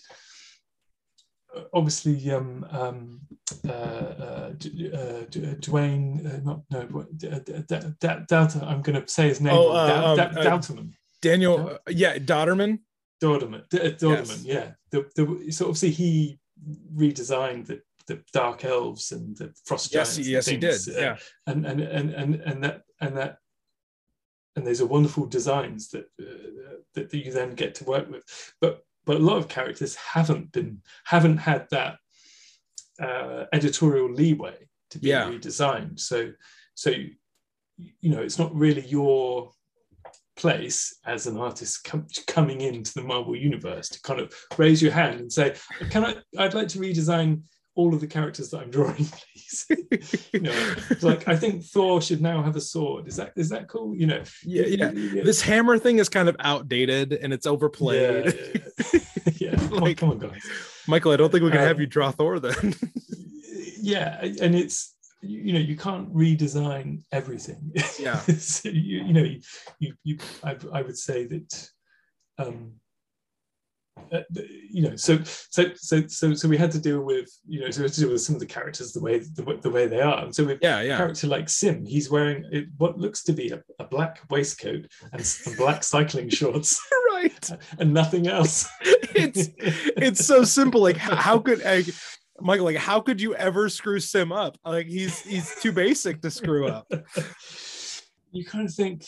[1.73, 3.21] obviously um, um,
[3.67, 5.23] uh, uh, uh,
[5.59, 7.05] Dwayne, uh, not no,
[8.27, 8.65] Delta.
[8.65, 9.53] I'm going to say his name.
[9.53, 10.83] Oh, uh, da- um, da-.
[11.21, 12.79] Daniel, yeah, Dauterman.
[13.21, 14.43] Dauterman, Dauterman, yes.
[14.43, 14.71] yeah.
[14.91, 16.39] The, the, so obviously he
[16.95, 20.17] redesigned the, the Dark Elves and the Frost Giants.
[20.17, 20.79] Yes, yes, he did.
[20.87, 23.37] Yeah, and and and and and that and that
[24.55, 28.23] and those are wonderful designs that, uh, that, that you then get to work with.
[28.59, 31.97] But but a lot of characters haven't been haven't had that
[33.01, 34.55] uh, editorial leeway
[34.91, 35.29] to be yeah.
[35.29, 35.99] redesigned.
[35.99, 36.31] So
[36.75, 36.91] so
[37.77, 39.51] you know it's not really your
[40.35, 44.91] place as an artist com- coming into the Marvel universe to kind of raise your
[44.91, 45.55] hand and say,
[45.89, 46.15] "Can I?
[46.37, 47.41] I'd like to redesign
[47.75, 49.65] all of the characters that I'm drawing, please.
[50.33, 53.07] you know, like I think Thor should now have a sword.
[53.07, 53.95] Is that is that cool?
[53.95, 54.91] You know, yeah, yeah.
[54.91, 55.23] yeah.
[55.23, 58.25] This hammer thing is kind of outdated and it's overplayed.
[58.25, 58.61] Yeah,
[58.93, 59.57] yeah.
[59.59, 59.67] yeah.
[59.71, 60.41] like, come on, guys.
[60.87, 62.75] Michael, I don't think we can um, have you draw Thor then.
[63.81, 69.39] yeah, and it's you know you can't redesign everything yeah so you, you know you
[69.77, 71.69] you, you I, I would say that
[72.39, 72.73] um
[74.11, 74.19] uh,
[74.69, 77.81] you know so so so so so we had to deal with you know so
[77.81, 80.01] we had to deal with some of the characters the way the, the way they
[80.01, 83.33] are and so with yeah yeah a character like S'ym he's wearing what looks to
[83.33, 86.79] be a, a black waistcoat and some black cycling shorts
[87.11, 87.49] right
[87.79, 88.69] and nothing else
[89.15, 91.83] it's it's so simple like how could I,
[92.41, 94.57] Michael, like, how could you ever screw S'ym up?
[94.65, 96.91] Like, he's he's too basic to screw up.
[98.33, 99.03] You kind of think,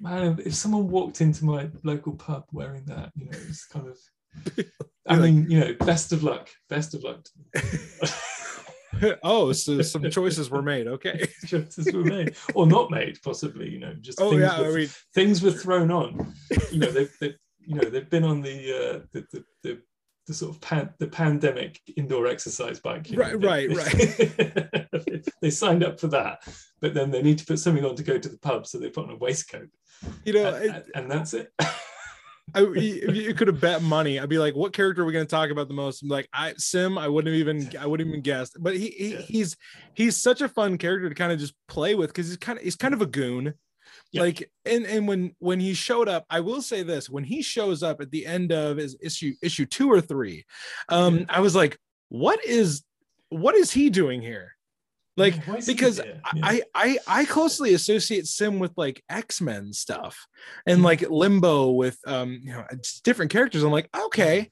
[0.00, 3.96] man, if someone walked into my local pub wearing that, you know, it's kind of.
[5.08, 6.48] I mean, you know, best of luck.
[6.68, 7.26] Best of luck.
[9.22, 10.86] oh, so some choices were made.
[10.86, 13.70] Okay, choices were made, or not made, possibly.
[13.70, 16.34] You know, just oh things yeah, were, I mean, things were thrown on.
[16.70, 19.82] You know, they've, they've you know they've been on the uh, the, the, the
[20.26, 23.06] the sort of pan, the pandemic indoor exercise bike.
[23.14, 25.28] right, know, right, they, right.
[25.40, 26.42] they signed up for that,
[26.80, 28.90] but then they need to put something on to go to the pub, so they
[28.90, 29.68] put on a waistcoat.
[30.24, 31.52] You know, and, it, and that's it.
[32.54, 35.30] I, you could have bet money, I'd be like, "What character are we going to
[35.30, 38.22] talk about the most?" I'm like, "I S'ym." I wouldn't have even, I wouldn't even
[38.22, 38.56] guessed.
[38.60, 39.56] But he, he he's
[39.94, 42.64] he's such a fun character to kind of just play with because he's kind of
[42.64, 43.54] he's kind of a goon
[44.12, 44.22] yeah.
[44.22, 47.82] like and and when when he showed up i will say this when he shows
[47.82, 50.44] up at the end of his issue issue two or three
[50.88, 51.78] um i was like
[52.08, 52.82] what is
[53.28, 54.55] what is he doing here
[55.16, 56.14] like yeah, because yeah.
[56.42, 60.26] I, I i closely associate S'ym with like x-men stuff
[60.66, 60.84] and mm-hmm.
[60.84, 62.64] like limbo with um you know
[63.04, 64.50] different characters i'm like okay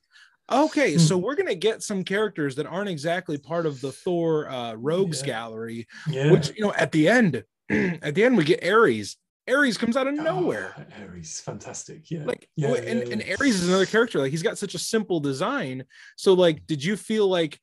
[0.50, 1.24] okay so mm-hmm.
[1.24, 5.86] we're gonna get some characters that aren't exactly part of the thor uh rogues gallery
[6.06, 9.16] which you know at the end at the end we get ares
[9.48, 10.74] Ares comes out of nowhere.
[10.78, 12.10] Oh, Ares, fantastic.
[12.10, 12.24] Yeah.
[12.24, 14.18] Like, yeah, and, yeah, and Ares is another character.
[14.18, 15.84] Like, he's got such a simple design.
[16.16, 17.60] So, like, did you feel like,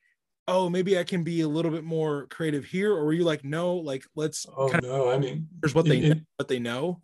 [0.47, 3.43] oh, maybe I can be a little bit more creative here, or were you like,
[3.43, 4.45] no, like, let's?
[4.57, 7.01] Oh no, I mean, here's what they it, know, what they know.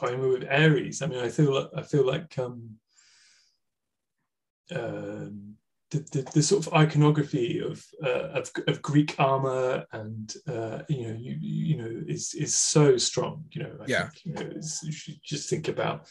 [0.00, 2.70] I mean, with Ares, I mean, I feel like I feel like um,
[4.74, 5.56] um
[5.90, 11.06] the, the, the, sort of iconography of, uh, of, of Greek armor and uh, you
[11.06, 13.44] know you you know is is so strong.
[13.50, 14.08] You know, I yeah.
[14.08, 14.50] Think, you know,
[14.82, 16.06] you should just think about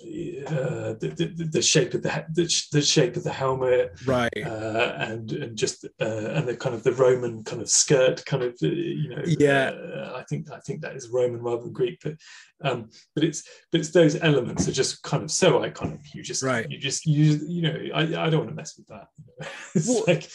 [0.00, 4.94] uh, the, the, the shape of the, the, the shape of the helmet, right, uh,
[4.98, 8.54] and and just uh, and the kind of the Roman kind of skirt, kind of
[8.62, 9.70] uh, you know, yeah.
[9.70, 12.14] Uh, I think I think that is Roman rather than Greek, but
[12.62, 13.42] um, but it's
[13.72, 16.00] but it's those elements are just kind of so iconic.
[16.14, 18.86] You just right, you just you you know, I, I don't want to mess with
[18.88, 19.08] that.
[19.74, 20.30] it's well, like.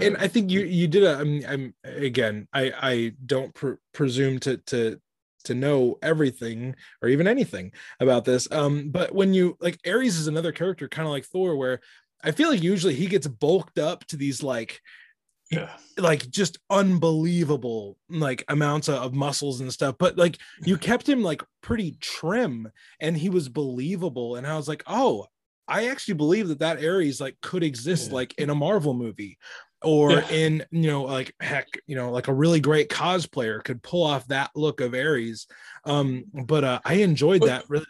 [0.00, 1.18] And I think you you did a.
[1.18, 2.46] I'm, I'm again.
[2.52, 5.00] I I don't pr- presume to to
[5.44, 8.48] to know everything or even anything about this.
[8.50, 11.80] Um, but when you like Ares is another character, kind of like Thor, where
[12.22, 14.80] I feel like usually he gets bulked up to these like
[15.52, 15.68] yeah.
[15.98, 21.42] like just unbelievable like amounts of, muscles and stuff but like you kept him like
[21.60, 22.70] pretty trim
[23.00, 25.26] and he was believable and i was like oh
[25.68, 28.14] i actually believe that that ares like could exist yeah.
[28.14, 29.36] like in a marvel movie
[29.84, 30.28] or yeah.
[30.30, 34.26] in you know like heck you know like a really great cosplayer could pull off
[34.28, 35.46] that look of ares.
[35.84, 37.86] Um but uh i enjoyed that really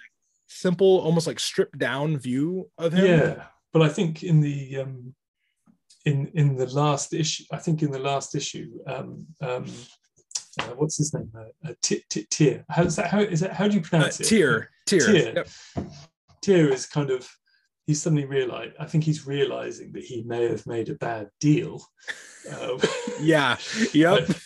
[0.49, 3.07] simple almost like stripped down view of him.
[3.07, 5.14] Yeah but i think in the um
[6.05, 9.64] in in the last issue i think in the last issue um um
[10.61, 11.32] uh, what's his name?
[11.34, 11.72] Uh, uh,
[12.28, 12.62] Tyr.
[12.68, 15.01] How's that how is that how do you pronounce uh, it Tyr Tyr.
[15.01, 15.32] Tyr.
[15.36, 15.49] Yep.
[16.43, 17.26] Tyr is kind of
[17.87, 21.83] he suddenly realized i think he's realizing that he may have made a bad deal
[22.61, 22.78] um,
[23.20, 23.57] yeah
[23.93, 24.28] yep.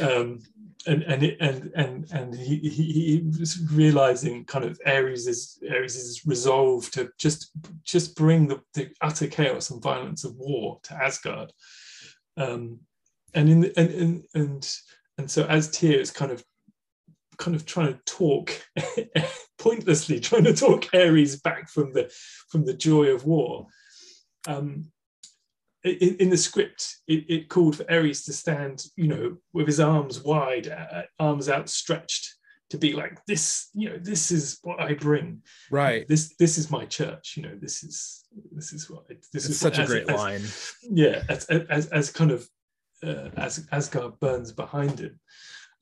[0.00, 0.40] Um,
[0.86, 6.90] and and it, and and and he, he, was realizing kind of Ares's Ares's resolve
[6.92, 7.50] to just
[7.84, 11.52] just bring the, the utter chaos and violence of war to Asgard,
[12.36, 12.80] um,
[13.34, 14.76] and in the, and, and and
[15.18, 16.42] and so as is kind of
[17.38, 18.52] kind of trying to talk
[19.58, 22.12] pointlessly trying to talk Ares back from the
[22.48, 23.66] from the joy of war.
[24.46, 24.90] Um,
[25.84, 29.80] in, in, the script, it, it, called for Ares to stand, you know, with his
[29.80, 32.36] arms wide, uh, arms outstretched,
[32.70, 33.68] to be like this.
[33.74, 35.42] You know, this is what I bring.
[35.70, 36.06] Right.
[36.08, 37.34] This this is my church.
[37.36, 40.16] You know, this is this is what this it's is such what, a great as,
[40.16, 40.42] line.
[40.90, 42.48] yeah, as, as as kind of
[43.04, 45.18] uh, as Asgard burns behind him.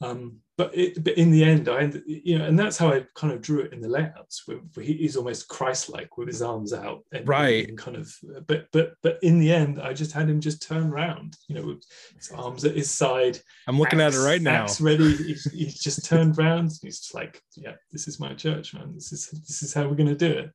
[0.02, 3.32] Um, but it, but in the end, I you know, and that's how I kind
[3.32, 7.04] of drew it in the layouts, where, where he's almost Christ-like with his arms out,
[7.12, 7.68] and, right?
[7.68, 8.14] And kind of,
[8.46, 11.66] but but but in the end, I just had him just turn around, you know,
[11.66, 11.84] with
[12.16, 13.38] his arms at his side.
[13.66, 14.64] I'm looking axe, at it right now.
[14.64, 15.16] Axe ready.
[15.16, 16.72] he's, he's just turned around.
[16.82, 18.92] He's just like, yeah, this is my church, man.
[18.94, 20.50] This is this is how we're gonna do it.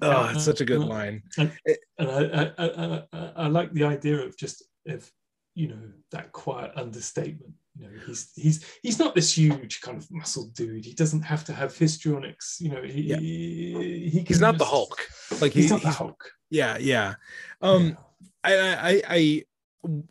[0.00, 1.22] Oh, it's such a good line.
[1.38, 1.52] And,
[1.98, 5.10] and I, I, I, I, I like the idea of just if
[5.54, 10.10] you know that quiet understatement you know he's he's he's not this huge kind of
[10.10, 10.84] muscle dude.
[10.84, 13.16] He doesn't have to have histrionics you know he, yeah.
[13.16, 15.06] he, he he's not just, the hulk.
[15.40, 16.30] Like he's not the hulk.
[16.50, 17.14] Yeah yeah.
[17.60, 17.96] Um
[18.44, 18.80] yeah.
[18.82, 19.44] I, I
[19.86, 20.02] i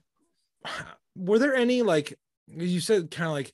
[1.16, 3.54] were there any like you said kind of like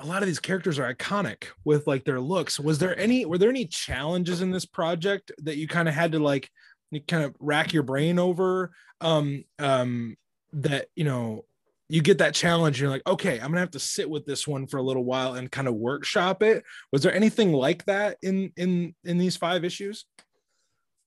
[0.00, 2.58] a lot of these characters are iconic with like their looks.
[2.58, 6.12] Was there any were there any challenges in this project that you kind of had
[6.12, 6.50] to like
[6.90, 10.16] you kind of rack your brain over um um
[10.52, 11.44] that you know
[11.88, 14.66] you get that challenge you're like okay i'm gonna have to sit with this one
[14.66, 16.64] for a little while and kind of workshop it.
[16.92, 20.06] Was there anything like that in in in these five issues?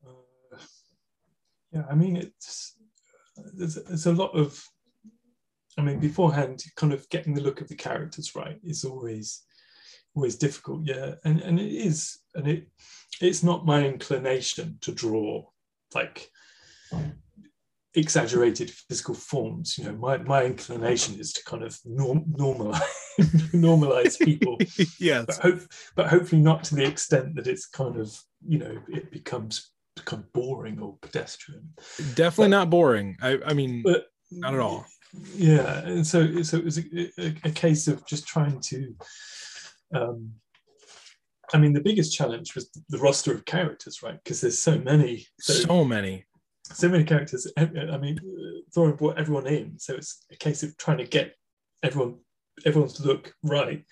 [0.06, 0.58] Uh,
[1.72, 2.76] yeah i mean it's
[3.54, 4.64] there's, there's a lot of
[5.78, 9.44] i mean beforehand kind of getting the look of the characters right is always
[10.16, 12.68] always difficult yeah and and it is and it
[13.22, 15.44] it's not my inclination to draw
[15.94, 16.30] like
[17.96, 19.78] exaggerated physical forms.
[19.78, 22.82] You know, my, my inclination is to kind of norm, normalize
[23.54, 24.58] normalize people.
[25.00, 25.62] yes, but, hope,
[25.96, 28.18] but hopefully not to the extent that it's kind of
[28.48, 31.70] you know it becomes become boring or pedestrian.
[32.16, 33.18] Definitely but, not boring.
[33.22, 34.86] I, I mean, but, not at all.
[35.36, 36.84] Yeah, and so so it was a,
[37.20, 38.96] a, a case of just trying to.
[39.94, 40.34] Um,
[41.54, 44.22] I mean, the biggest challenge was the roster of characters, right?
[44.22, 45.28] Because there's so many.
[45.40, 46.26] So, so many
[46.74, 47.52] so many characters.
[47.58, 48.20] Uh, I mean,
[48.74, 51.36] Torunn brought everyone in, so it's a case of trying to get
[51.84, 52.16] everyone
[52.66, 53.84] everyone's look right,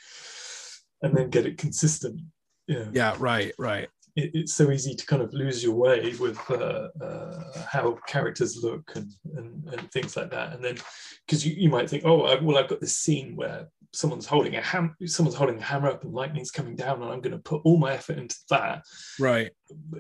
[1.02, 2.22] and then get it consistent.
[2.68, 2.86] Yeah.
[2.92, 3.16] Yeah.
[3.20, 3.54] Right.
[3.60, 3.90] Right.
[4.16, 8.60] It, it's so easy to kind of lose your way with uh, uh, how characters
[8.64, 10.78] look and, and and things like that, and then
[11.26, 14.62] because you, you might think, oh, well, I've got this scene where someone's holding a
[14.62, 17.62] ham someone's holding a hammer up and lightning's coming down and i'm going to put
[17.64, 18.84] all my effort into that.
[19.20, 19.52] Right.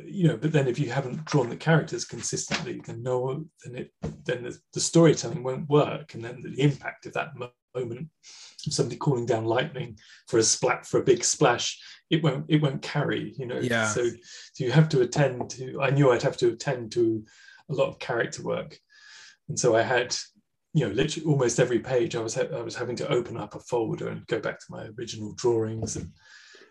[0.03, 3.91] You know but then if you haven't drawn the characters consistently then no then it
[4.25, 7.33] then the, the storytelling won't work and then the impact of that
[7.75, 8.09] moment
[8.71, 9.97] somebody calling down lightning
[10.27, 13.87] for a splat for a big splash it won't it won't carry you know yeah
[13.87, 17.23] so, so you have to attend to i knew i'd have to attend to
[17.69, 18.77] a lot of character work
[19.49, 20.15] and so i had
[20.73, 23.55] you know, literally almost every page, I was ha- I was having to open up
[23.55, 26.11] a folder and go back to my original drawings and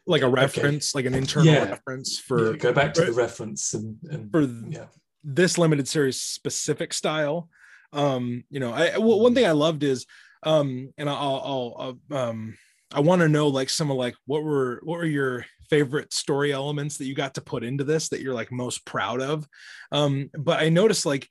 [0.07, 1.05] like a reference, okay.
[1.05, 1.69] like an internal yeah.
[1.69, 4.87] reference for yeah, go back to the reference and, and for yeah.
[5.23, 7.49] this limited series specific style.
[7.93, 10.05] Um, you know, I well, one thing I loved is
[10.43, 12.57] um, and I'll, I'll, I'll um,
[12.95, 16.53] I want to know like some of like what were what were your favorite story
[16.53, 19.47] elements that you got to put into this that you're like most proud of.
[19.91, 21.29] Um, but I noticed like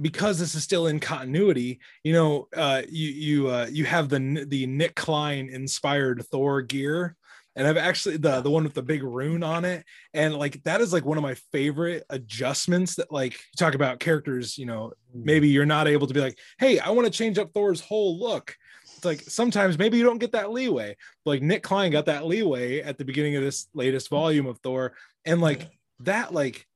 [0.00, 4.46] because this is still in continuity, you know, uh, you you uh, you have the
[4.48, 7.16] the Nic Klein inspired Thor gear,
[7.56, 10.80] and I've actually the the one with the big rune on it, and like that
[10.80, 12.96] is like one of my favorite adjustments.
[12.96, 15.24] That like you talk about characters, you know, mm.
[15.24, 18.18] maybe you're not able to be like, hey, I want to change up Thor's whole
[18.18, 18.56] look.
[18.96, 20.96] It's like sometimes maybe you don't get that leeway.
[21.24, 24.94] Like Nic Klein got that leeway at the beginning of this latest volume of Thor,
[25.24, 25.68] and like
[26.00, 26.66] that like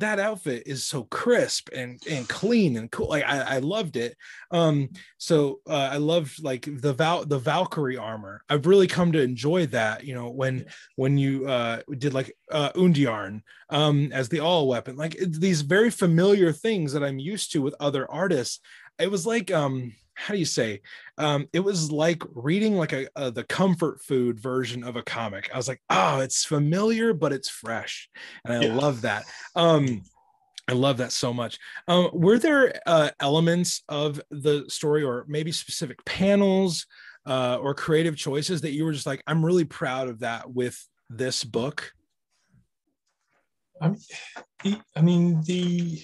[0.00, 3.08] that outfit is so crisp and and clean and cool.
[3.08, 4.16] Like I, I loved it.
[4.50, 8.42] Um, so uh, I loved like the Val the Valkyrie armor.
[8.48, 10.04] I've really come to enjoy that.
[10.04, 10.66] You know, when
[10.96, 15.90] when you uh did like uh Undjarn um as the all weapon, like these very
[15.90, 18.60] familiar things that I'm used to with other artists.
[18.98, 20.80] It was like um how do you say
[21.18, 25.50] um it was like reading like a, a, the comfort food version of a comic.
[25.52, 28.08] I was like oh it's familiar but it's fresh.
[28.44, 28.74] And i yeah.
[28.74, 29.24] love that.
[29.56, 30.02] Um
[30.68, 31.58] i love that so much.
[31.88, 36.86] Um were there uh elements of the story or maybe specific panels
[37.26, 40.84] uh or creative choices that you were just like i'm really proud of that with
[41.08, 41.92] this book
[43.80, 46.02] i mean, I mean the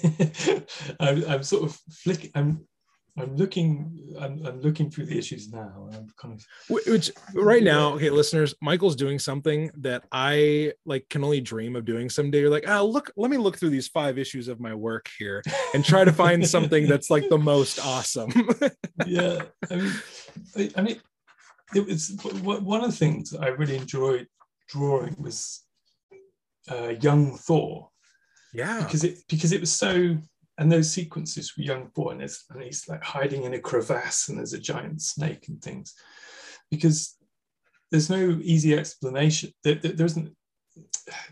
[1.00, 2.30] I'm, I'm, sort of flicking.
[2.34, 2.66] I'm
[3.18, 4.14] I'm looking.
[4.18, 5.90] I'm, I'm looking through the issues now.
[5.92, 6.44] I'm kind of
[6.86, 7.92] which right now.
[7.94, 12.40] Okay, listeners, Michael's doing something that I like can only dream of doing someday.
[12.40, 15.42] You're like, oh look, let me look through these five issues of my work here
[15.74, 18.32] and try to find something that's like the most awesome.
[19.06, 19.92] yeah, I mean,
[20.56, 21.00] I, I mean,
[21.74, 24.26] it was one of the things I really enjoyed
[24.68, 25.64] drawing was
[26.70, 27.90] uh, young Thor
[28.52, 28.82] yeah.
[28.84, 30.16] Because it because it was so
[30.58, 34.38] and those sequences were young boy and, and he's like hiding in a crevasse and
[34.38, 35.94] there's a giant snake and things.
[36.70, 37.16] Because
[37.90, 39.52] there's no easy explanation.
[39.64, 40.34] There, there isn't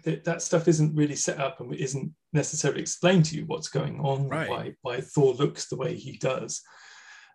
[0.04, 4.00] that, that stuff isn't really set up and isn't necessarily explained to you what's going
[4.00, 4.48] on, right.
[4.48, 6.60] why, why Thor looks the way he does.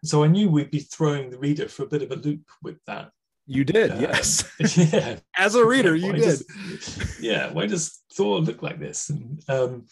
[0.04, 2.78] So I knew we'd be throwing the reader for a bit of a loop with
[2.86, 3.10] that.
[3.48, 4.44] You did, um, yes.
[4.78, 5.18] Yeah.
[5.38, 6.22] As a reader, you did.
[6.22, 7.52] Does, yeah.
[7.52, 9.10] Why does Thor look like this?
[9.10, 9.86] And, um,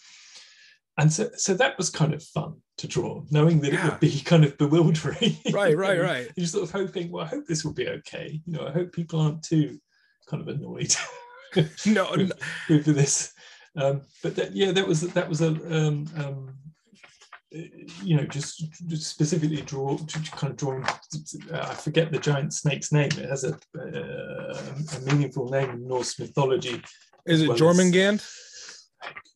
[0.96, 3.86] and so so that was kind of fun to draw, knowing that yeah.
[3.86, 5.36] it would be kind of bewildering.
[5.52, 6.28] Right, right, right.
[6.36, 8.40] You're sort of hoping, well, I hope this will be okay.
[8.46, 9.78] You know, I hope people aren't too
[10.28, 10.94] kind of annoyed.
[11.86, 12.32] no, with,
[12.68, 13.32] with, this.
[13.76, 16.54] Um, but that, yeah, that was that was a um, um,
[18.02, 19.96] you know just, just specifically draw
[20.32, 20.84] kind of drawing.
[20.84, 23.10] Uh, I forget the giant snake's name.
[23.16, 26.82] It has a, uh, a meaningful name in Norse mythology.
[27.26, 28.26] Is it well Jormungand?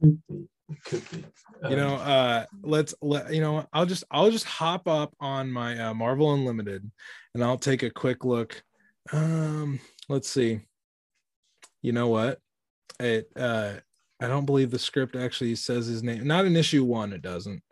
[0.00, 0.48] Could be.
[0.70, 1.24] It could be.
[1.62, 3.66] Um, you know, um, uh, let's let you know.
[3.72, 6.90] I'll just I'll just hop up on my uh, Marvel Unlimited,
[7.34, 8.62] and I'll take a quick look.
[9.12, 10.60] Um, let's see.
[11.82, 12.40] You know what?
[13.00, 13.74] It uh,
[14.20, 16.26] I don't believe the script actually says his name.
[16.26, 17.62] Not in issue one, it doesn't.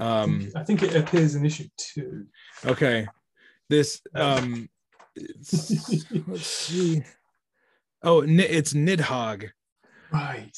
[0.00, 2.26] Um, I think it appears in issue two.
[2.64, 3.06] Okay,
[3.68, 4.68] this um,
[5.16, 7.02] let's see.
[8.02, 9.50] Oh, it's Nidhogg.
[10.12, 10.56] Right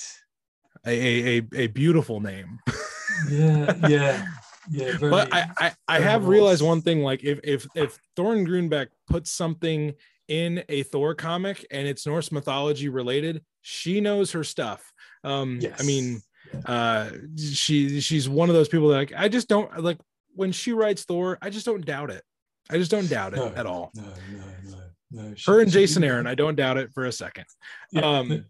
[0.86, 2.58] a a, a beautiful name.
[3.30, 4.24] yeah, yeah.
[4.70, 8.46] Yeah, very, but I, I, I have realized one thing like if if if Torunn
[8.46, 9.92] Grønbekk puts something
[10.28, 14.92] in a Thor comic and it's Norse mythology related, she knows her stuff.
[15.24, 15.80] Um yes.
[15.80, 16.22] I mean
[16.66, 19.98] uh she she's one of those people that like I just don't like
[20.34, 22.22] when she writes Thor, I just don't doubt it.
[22.70, 23.90] I just don't doubt it no, at all.
[23.94, 25.34] No, no, no, no.
[25.34, 27.44] She, Her and Jason Aaron, I don't doubt it for a second.
[27.90, 28.44] Yeah, um,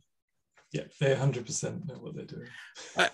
[0.72, 2.46] yeah, they 100% know what they're doing.
[2.96, 3.11] I,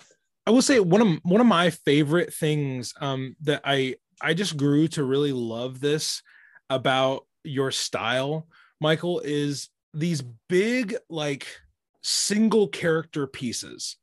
[0.47, 4.57] I will say one of one of my favorite things um, that I I just
[4.57, 6.21] grew to really love this
[6.69, 8.47] about your style,
[8.81, 11.47] Michael, is these big like
[12.01, 13.97] single character pieces.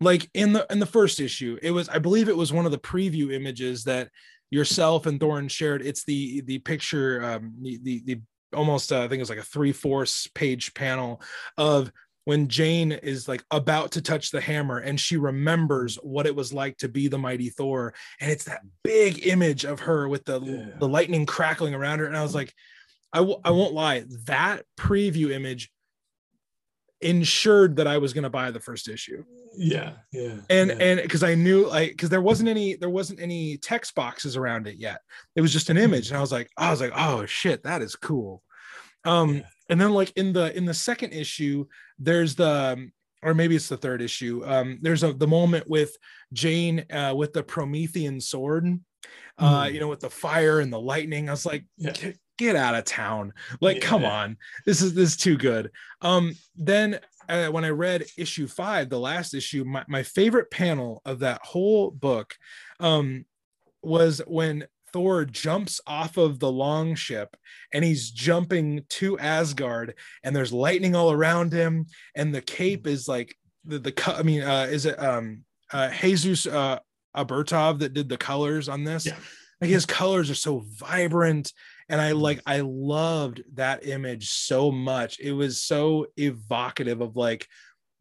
[0.00, 2.72] Like in the in the first issue, it was I believe it was one of
[2.72, 4.08] the preview images that
[4.50, 5.84] yourself and Torunn shared.
[5.84, 8.20] It's the the picture, um, the the, the
[8.56, 11.20] almost uh, I think it was like a three fourths page panel
[11.56, 11.92] of
[12.26, 16.52] when Jane is like about to touch the hammer and she remembers what it was
[16.52, 17.94] like to be the mighty Thor.
[18.20, 20.76] And it's that big image of her with the, yeah.
[20.80, 22.06] the lightning crackling around her.
[22.06, 22.52] And I was like,
[23.12, 25.70] I w- I won't lie, that preview image
[27.00, 29.24] ensured that I was going to buy the first issue.
[29.56, 30.36] Yeah, yeah.
[30.50, 30.76] And yeah.
[30.80, 34.66] and because I knew like because there wasn't any there wasn't any text boxes around
[34.66, 35.00] it yet.
[35.34, 37.82] It was just an image, and I was like, I was like, oh shit, that
[37.82, 38.42] is cool.
[39.04, 41.66] Um, yeah and then like in the in the second issue
[41.98, 42.92] there's the um,
[43.22, 45.96] or maybe it's the third issue um there's a the moment with
[46.32, 48.66] jane uh with the promethean sword
[49.38, 49.72] uh mm.
[49.72, 51.92] you know with the fire and the lightning i was like yeah.
[52.38, 53.32] Get, out of town.
[53.60, 53.86] Like yeah.
[53.88, 54.36] come on.
[54.64, 55.70] This is this is too good.
[56.02, 61.02] Um then uh, when i read issue five the last issue my, my favorite panel
[61.04, 62.36] of that whole book
[62.78, 63.24] um
[63.82, 67.36] was when Thor jumps off of the long ship
[67.72, 73.06] and he's jumping to Asgard and there's lightning all around him and the cape is
[73.06, 76.78] like the, the I mean uh is it um uh Jesus uh
[77.16, 79.06] Aburtov that did the colors on this?
[79.06, 79.16] Yeah.
[79.60, 81.52] like his colors are so vibrant
[81.88, 87.46] and I like I loved that image so much it was so evocative of like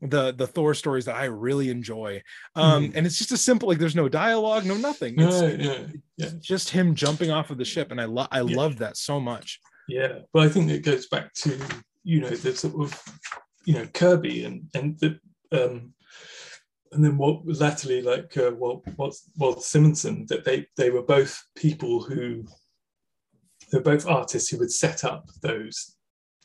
[0.01, 2.21] the the Thor stories that I really enjoy.
[2.55, 2.97] Um, mm-hmm.
[2.97, 5.15] and it's just a simple like there's no dialogue, no nothing.
[5.17, 6.29] It's, yeah, yeah.
[6.39, 8.55] just him jumping off of the ship, and I love I yeah.
[8.55, 9.59] love that so much.
[9.87, 11.59] Yeah, but I think it goes back to
[12.03, 13.01] you know the sort of
[13.65, 15.19] you know Kirby and and the
[15.51, 15.93] um
[16.91, 21.43] and then what latterly like uh, Walt, Walt Walt Simonson that they they were both
[21.55, 22.45] people who
[23.71, 25.95] they're both artists who would set up those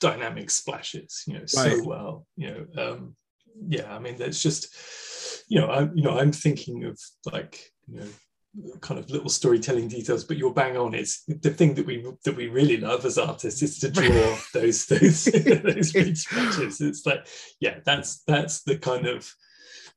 [0.01, 1.49] dynamic splashes you know right.
[1.49, 3.17] so well you know um
[3.69, 4.75] yeah, I mean, there's just,
[5.49, 6.99] you know, I'm, you know, I'm thinking of
[7.31, 8.07] like, you know,
[8.81, 10.95] kind of little storytelling details, but you're bang on.
[10.95, 14.87] It's the thing that we that we really love as artists is to draw those
[14.87, 16.81] those those big stretches.
[16.81, 17.27] It's like,
[17.61, 19.33] yeah, that's that's the kind of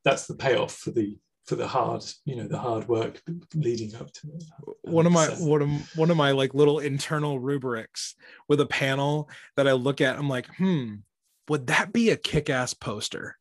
[0.04, 3.22] that's the payoff for the for the hard you know the hard work
[3.54, 4.44] leading up to it
[4.84, 8.16] one of my one of one of my like little internal rubrics
[8.48, 10.96] with a panel that i look at i'm like hmm
[11.50, 13.38] would that be a kick-ass poster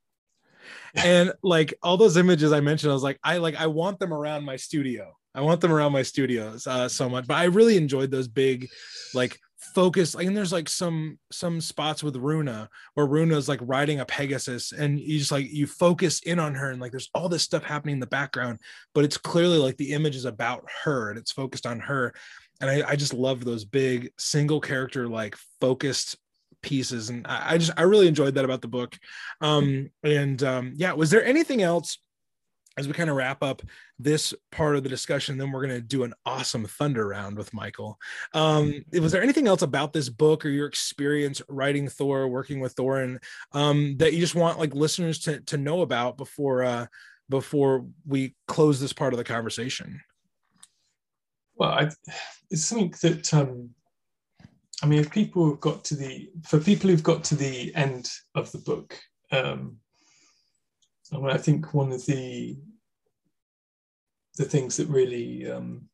[0.95, 4.13] and like all those images I mentioned, I was like, I like I want them
[4.13, 5.17] around my studio.
[5.35, 7.27] I want them around my studios uh, so much.
[7.27, 8.69] But I really enjoyed those big,
[9.15, 9.39] like
[9.75, 10.15] focus.
[10.15, 14.73] Like, and there's like some some spots with Runa where Runa's like riding a Pegasus,
[14.73, 17.65] and you just like you focus in on her, and like there's all this stuff
[17.65, 18.59] happening in the background,
[18.95, 22.13] but it's clearly like the image is about her and it's focused on her.
[22.61, 26.17] And I, I just love those big single character like focused
[26.63, 28.97] pieces and I, I, just i really enjoyed that about the book
[29.41, 31.99] um and um yeah was there anything else
[32.79, 33.63] as we kind of wrap up
[33.99, 37.53] this part of the discussion then we're going to do an awesome thunder round with
[37.53, 37.99] michael
[38.35, 42.73] um was there anything else about this book or your experience writing thor working with
[42.73, 43.19] thor and
[43.53, 46.87] um that you just want like listeners to to know about before uh
[47.33, 50.01] before we close this part of the conversation?
[51.57, 51.91] Well, I,
[52.51, 53.71] it's something that um,
[54.83, 58.11] I mean, if people have got to the for people who've got to the end
[58.35, 58.99] of the book,
[59.31, 59.79] um,
[61.13, 62.57] I mean, I think one of the
[64.39, 65.89] the things that really um,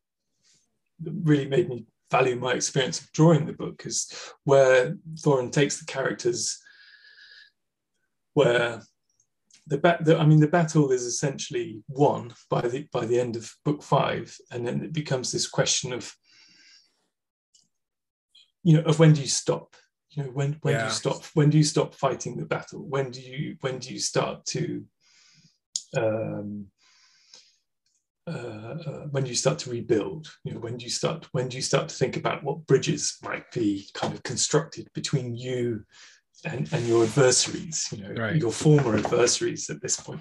[1.00, 4.10] that really made me value my experience of drawing the book is
[4.44, 6.58] where Torunn takes the characters
[8.34, 8.80] where
[9.66, 13.36] the, bat, the, I mean, the battle is essentially won by the by the end
[13.36, 16.14] of book five, and then it becomes this question of,
[18.62, 19.74] you know, of when do you stop?
[20.10, 20.80] You know, when when yeah.
[20.80, 21.24] do you stop?
[21.34, 22.86] When do you stop fighting the battle?
[22.88, 24.84] When do you when do you start to
[25.96, 26.66] um,
[28.28, 31.56] uh, uh, when you start to rebuild you know when do you start when do
[31.56, 35.82] you start to think about what bridges might be kind of constructed between you
[36.44, 38.36] and, and your adversaries you know right.
[38.36, 40.20] your former adversaries at this point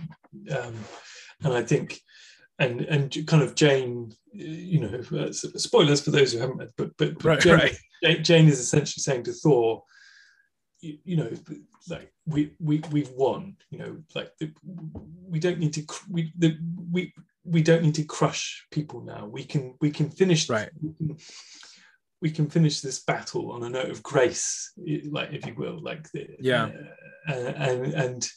[0.51, 0.73] um,
[1.43, 1.99] and i think
[2.59, 6.91] and and kind of jane you know uh, spoilers for those who haven't read but
[6.97, 8.23] but, but right, jane, right.
[8.23, 9.83] jane is essentially saying to thor
[10.79, 11.29] you, you know
[11.89, 14.51] like we we we've won you know like the,
[15.29, 16.57] we don't need to we the,
[16.91, 17.13] we
[17.47, 19.25] we don't need to crush people now.
[19.25, 20.69] We can we can finish right.
[20.81, 21.17] we can,
[22.21, 24.73] we can finish this battle on a note of grace
[25.09, 26.69] like if you will like the, yeah.
[27.29, 28.29] uh, and and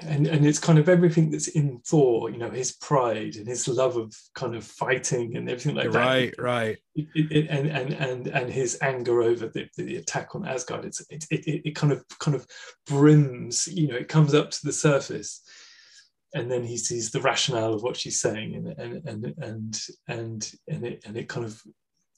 [0.00, 3.68] and and it's kind of everything that's in Thor, you know, his pride and his
[3.68, 5.98] love of kind of fighting and everything like that.
[5.98, 6.78] Right, right.
[6.96, 10.86] And and and and his anger over the, the attack on Asgard.
[10.86, 12.46] It's it, it it kind of kind of
[12.86, 15.42] brims, you know, it comes up to the surface,
[16.34, 20.52] and then he sees the rationale of what she's saying, and and and and and
[20.66, 21.62] and it and it kind of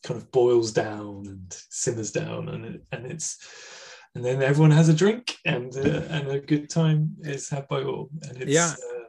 [0.05, 4.89] kind of boils down and simmers down, and it, and it's and then everyone has
[4.89, 8.11] a drink and uh, and a good time is had by all.
[8.23, 8.73] And it's yeah.
[8.73, 9.01] uh,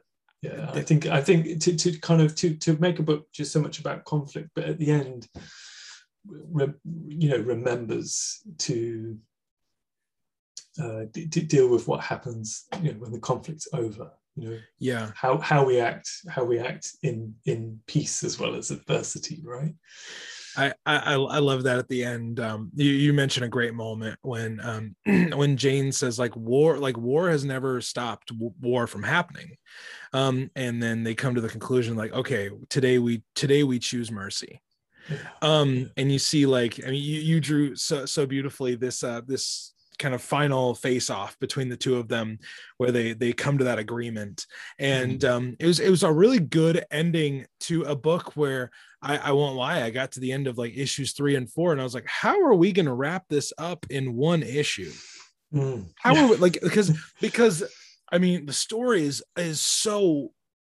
[0.42, 3.52] yeah i think i think to, to kind of to to make a book just
[3.52, 5.28] so much about conflict but at the end
[6.28, 6.68] re,
[7.08, 9.18] you know remembers to
[10.82, 14.58] uh, d- deal with what happens you know when the conflict's over you know?
[14.80, 15.12] Yeah.
[15.14, 19.76] How how we act how we act in in peace as well as adversity right
[20.58, 22.40] I, I I love that at the end.
[22.40, 24.96] Um, you, you mentioned a great moment when um,
[25.38, 29.56] when Jane says like war like war has never stopped war from happening,
[30.14, 34.12] um, and then they come to the conclusion like okay today we today we choose
[34.12, 34.62] mercy,
[35.42, 39.22] um, and you see like I mean you, you drew so so beautifully this uh,
[39.26, 42.40] this kind of final face off between the two of them
[42.78, 44.48] where they they come to that agreement
[44.80, 45.34] and mm-hmm.
[45.34, 48.72] um, it was it was a really good ending to a book where
[49.02, 51.72] I, I won't lie i got to the end of like issues three and four
[51.72, 54.92] and i was like how are we going to wrap this up in one issue?
[55.54, 55.88] Mm.
[55.96, 56.26] how yeah.
[56.26, 57.64] are we like because because
[58.12, 60.32] i mean the story is is so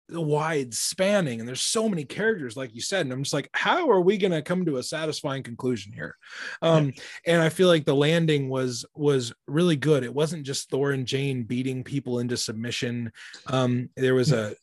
[0.10, 3.90] wide spanning and there's so many characters like you said and i'm just like how
[3.90, 6.16] are we going to come to a satisfying conclusion here?
[6.62, 6.94] Um
[7.26, 10.04] and i feel like the landing was was really good.
[10.04, 13.12] It wasn't just thor and jane beating people into submission.
[13.48, 14.56] Um there was a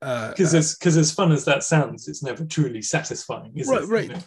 [0.00, 3.82] because uh, as because as fun as that sounds it's never truly satisfying is right
[3.82, 3.88] it?
[3.88, 4.22] right you know?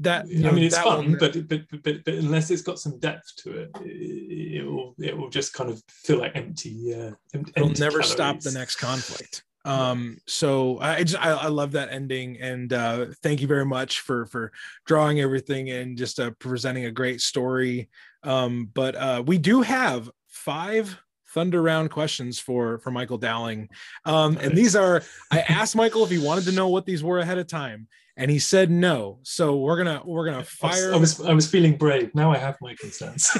[0.00, 3.62] that I mean, it's fun, but, but but but unless it's got some depth to
[3.62, 6.94] it, it, it will it will just kind of feel like empty.
[6.94, 8.10] Uh, empty It'll never calories.
[8.10, 13.06] stop the next conflict um so i just I, I, love that ending and uh
[13.22, 14.52] thank you very much for for
[14.86, 17.88] drawing everything and just uh presenting a great story
[18.22, 20.98] um but uh we do have five
[21.34, 23.68] thunder round questions for for michael dowling
[24.04, 27.18] um and these are i asked michael if he wanted to know what these were
[27.18, 27.86] ahead of time
[28.18, 29.20] and he said no.
[29.22, 30.92] So we're gonna we're gonna fire.
[30.92, 32.12] I was I was feeling brave.
[32.16, 33.30] Now I have my concerns.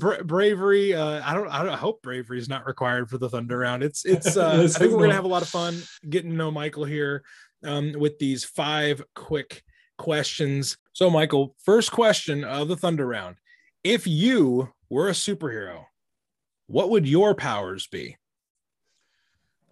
[0.24, 0.94] bravery.
[0.94, 3.82] Uh, I don't I don't I hope bravery is not required for the Thunder Round.
[3.82, 4.36] It's it's.
[4.36, 7.24] Uh, I think we're gonna have a lot of fun getting to know Michael here
[7.64, 9.64] um, with these five quick
[9.98, 10.78] questions.
[10.92, 13.34] So Michael, first question of the Thunder Round:
[13.84, 15.86] If you were a superhero,
[16.66, 18.16] what would your powers be?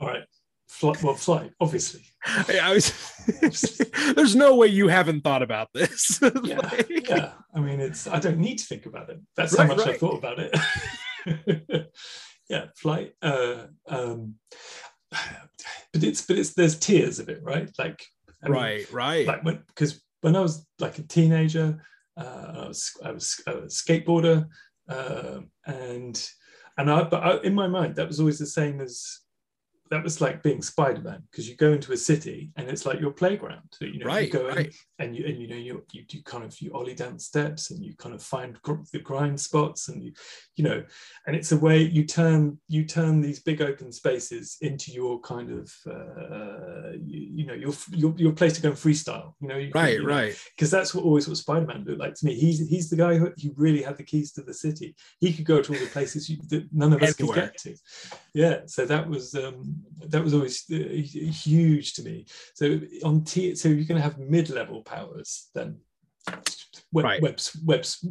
[0.01, 0.25] All right.
[0.69, 2.03] Flight, well, flight, obviously.
[2.27, 2.93] I was,
[4.17, 6.21] there's no way you haven't thought about this.
[6.43, 7.33] yeah, like, yeah.
[7.55, 8.07] I mean, it's.
[8.07, 9.21] I don't need to think about it.
[9.37, 9.95] That's right, how much right.
[9.95, 11.93] I thought about it.
[12.49, 13.13] yeah, flight.
[13.23, 14.35] Uh, um,
[15.11, 17.71] but it's but it's there's tiers of it, right?
[17.79, 18.05] Like,
[18.45, 19.27] I right, mean, right.
[19.27, 21.81] Like when because when I was like a teenager,
[22.17, 24.49] uh, I was I was a skateboarder,
[24.89, 26.31] uh, and
[26.79, 29.21] and I but I, in my mind that was always the same as
[29.91, 33.13] that was like being Spider-Man because you go into a city and it's like your
[33.13, 33.63] playground.
[33.73, 34.75] So, you know, right, you go right.
[34.99, 37.85] and you and you know you you do kind of you ollie down steps and
[37.85, 40.13] you kind of find gr- the grind spots and you
[40.57, 40.83] you know
[41.27, 45.51] and it's a way you turn you turn these big open spaces into your kind
[45.51, 49.35] of uh, you, you know your, your your place to go and freestyle.
[49.41, 50.39] You know, you, right, you know, right.
[50.57, 52.35] Because that's what always what Spider-Man looked like to me.
[52.35, 54.95] He's he's the guy who, who really had the keys to the city.
[55.21, 57.75] He could go to all the places you, that none of us could get to.
[58.35, 59.76] Yeah, so that was um,
[60.09, 62.27] that was always uh, huge to me.
[62.55, 65.79] So on T, so you're going to have mid-level powers then.
[66.93, 67.23] Web, right.
[67.23, 68.07] webs, webs,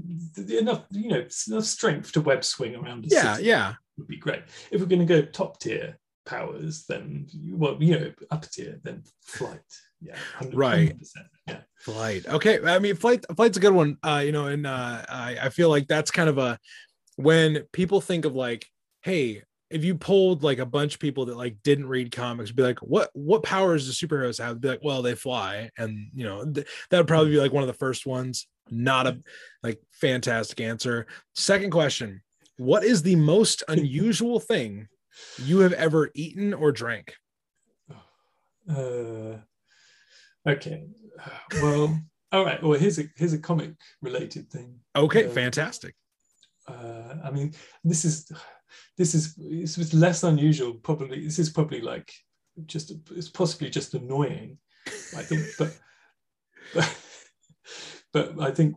[0.49, 3.05] enough, you know, enough strength to web swing around.
[3.07, 4.43] yeah, yeah, would be great.
[4.71, 9.03] If we're going to go top tier powers, then well, you know, upper tier, then
[9.21, 9.59] flight.
[10.01, 10.97] Yeah, 100, right.
[10.97, 11.05] 100%,
[11.47, 11.57] yeah.
[11.77, 12.27] Flight.
[12.27, 13.25] Okay, I mean, flight.
[13.35, 13.97] Flight's a good one.
[14.03, 16.59] Uh, you know, and uh, I I feel like that's kind of a
[17.15, 18.65] when people think of like,
[19.01, 22.63] hey, if you pulled like a bunch of people that like didn't read comics be
[22.63, 24.61] like what what powers do superheroes have?
[24.61, 27.63] Be like well they fly and you know th- that would probably be like one
[27.63, 28.47] of the first ones.
[28.69, 29.19] Not a
[29.63, 31.07] like fantastic answer.
[31.33, 32.21] Second question
[32.57, 34.87] what is the most unusual thing
[35.37, 37.15] you have ever eaten or drank?
[38.69, 39.37] Uh
[40.47, 40.85] okay.
[41.61, 41.99] Well
[42.31, 42.61] all right.
[42.61, 43.71] Well here's a here's a comic
[44.01, 44.79] related thing.
[44.95, 45.95] Okay uh, fantastic.
[46.67, 48.31] uh i mean this is
[48.97, 50.73] this is this was less unusual.
[50.75, 52.11] Probably this is probably like
[52.65, 54.57] just it's possibly just annoying.
[55.15, 55.77] I think, but
[56.73, 56.97] but,
[58.13, 58.75] but I think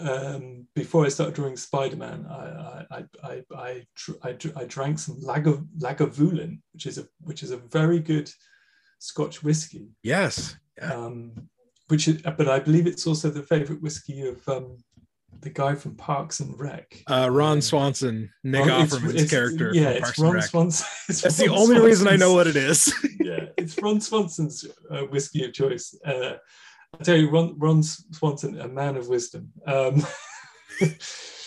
[0.00, 3.86] um, before I started drawing Spider-Man, I I I I,
[4.22, 8.30] I, I drank some Lager Lagavulin, which is a which is a very good
[8.98, 9.88] Scotch whiskey.
[10.02, 10.56] Yes.
[10.78, 10.94] Yeah.
[10.94, 11.48] Um,
[11.88, 14.78] which is, but I believe it's also the favorite whiskey of um,
[15.42, 17.02] the guy from Parks and Rec.
[17.10, 19.72] Uh, Ron Swanson, Nick oh, Offerman's character.
[19.74, 20.86] Yeah, it's Ron Swanson.
[21.08, 22.94] It's That's Ron the only Swanson's, reason I know what it is.
[23.20, 25.94] yeah, it's Ron Swanson's uh, whiskey of choice.
[26.04, 26.34] Uh,
[26.98, 29.50] I tell you, Ron, Ron Swanson, a man of wisdom.
[29.66, 30.06] Um,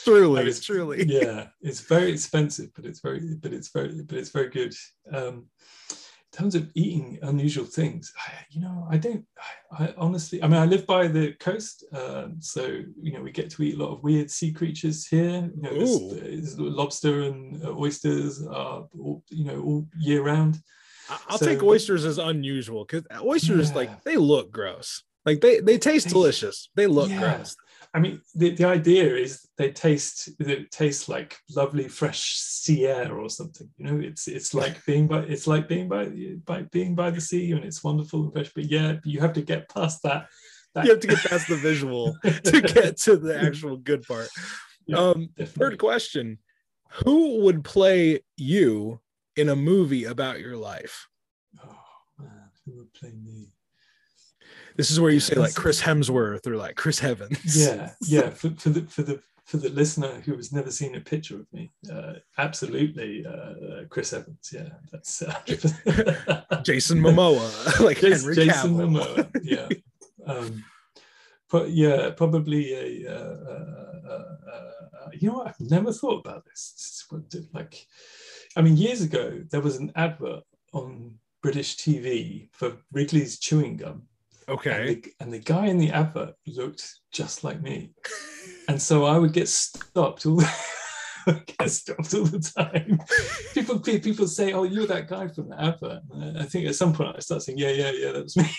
[0.03, 1.05] truly, it's truly.
[1.07, 4.73] Yeah, it's very expensive, but it's very, but it's very, but it's very good.
[5.11, 5.45] Um,
[6.35, 9.25] terms of eating unusual things, I, you know, I don't.
[9.71, 12.63] I, I, honestly, I mean, I live by the coast, um, so
[13.01, 15.49] you know, we get to eat a lot of weird sea creatures here.
[15.55, 20.59] You know, there's, there's lobster and uh, oysters, uh, all, you know, all year round.
[21.29, 23.75] I'll so, take oysters as unusual because oysters, yeah.
[23.75, 25.03] like, they look gross.
[25.25, 26.69] Like they they taste they, delicious.
[26.75, 27.19] They look yeah.
[27.19, 27.55] gross.
[27.95, 33.17] I mean, the, the idea is they taste they taste like lovely fresh sea air
[33.17, 33.69] or something.
[33.77, 36.11] You know, it's it's like being by it's like being by
[36.43, 38.51] by being by the sea and it's wonderful and fresh.
[38.53, 40.27] But yeah, you have to get past that.
[40.73, 40.83] that.
[40.83, 44.27] You have to get past the visual to get to the actual good part.
[44.87, 46.39] Yeah, um, third question:
[47.05, 48.99] Who would play you
[49.37, 51.07] in a movie about your life?
[51.63, 51.77] Oh
[52.19, 53.54] man, who would play me?
[54.75, 57.57] This is where you say like Chris Hemsworth or like Chris Evans.
[57.57, 58.29] Yeah, yeah.
[58.29, 61.51] For, for the for the for the listener who has never seen a picture of
[61.53, 64.51] me, uh, absolutely, uh, Chris Evans.
[64.51, 65.39] Yeah, that's uh,
[66.63, 69.29] Jason Momoa, like Jason, Henry Jason Momoa.
[69.43, 69.69] Yeah,
[70.25, 70.63] um,
[71.49, 72.73] but yeah, probably
[73.05, 73.11] a.
[73.11, 74.35] Uh, uh,
[75.05, 75.47] uh, you know what?
[75.47, 77.05] I've never thought about this.
[77.53, 77.87] Like,
[78.57, 80.43] I mean, years ago there was an advert
[80.73, 84.07] on British TV for Wrigley's chewing gum
[84.47, 84.87] Okay.
[84.87, 87.91] And the, and the, guy in the advert looked just like me.
[88.67, 90.41] And so I would get stopped all
[91.57, 92.99] get stopped all the time.
[93.53, 96.93] People people say, "Oh, you're that guy from the advert." And I think at some
[96.93, 98.49] point I start saying, "Yeah, yeah, yeah, that's me."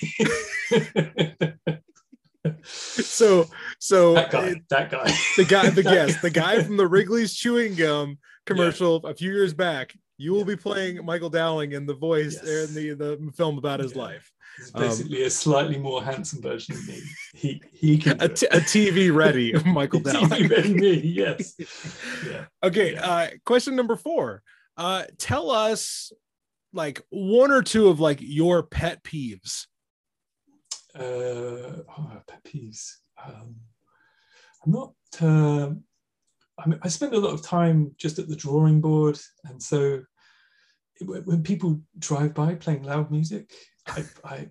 [2.64, 3.46] so,
[3.78, 7.34] so that guy, it, that guy, the guy, the guest, the guy from the Wrigley's
[7.34, 9.10] chewing gum commercial yeah.
[9.10, 9.94] a few years back.
[10.18, 12.68] You will be playing Michael Dowling in the voice yes.
[12.70, 14.02] in the the film about his yeah.
[14.02, 14.32] life.
[14.56, 17.02] He's basically um, a slightly more handsome version of me.
[17.34, 20.28] He he can a, t- a TV ready Michael Dowling.
[20.28, 21.54] TV ready me, yes.
[22.26, 22.46] Yeah.
[22.62, 22.94] Okay.
[22.94, 23.06] Yeah.
[23.06, 24.42] Uh, question number four.
[24.76, 26.12] Uh, tell us
[26.72, 29.66] like one or two of like your pet peeves.
[30.94, 32.92] Uh, oh, pet peeves.
[33.22, 33.56] Um,
[34.64, 34.92] I'm not.
[35.20, 35.74] Uh,
[36.58, 40.02] I mean, I spend a lot of time just at the drawing board, and so
[41.04, 43.52] when people drive by playing loud music,
[43.86, 44.48] I, I,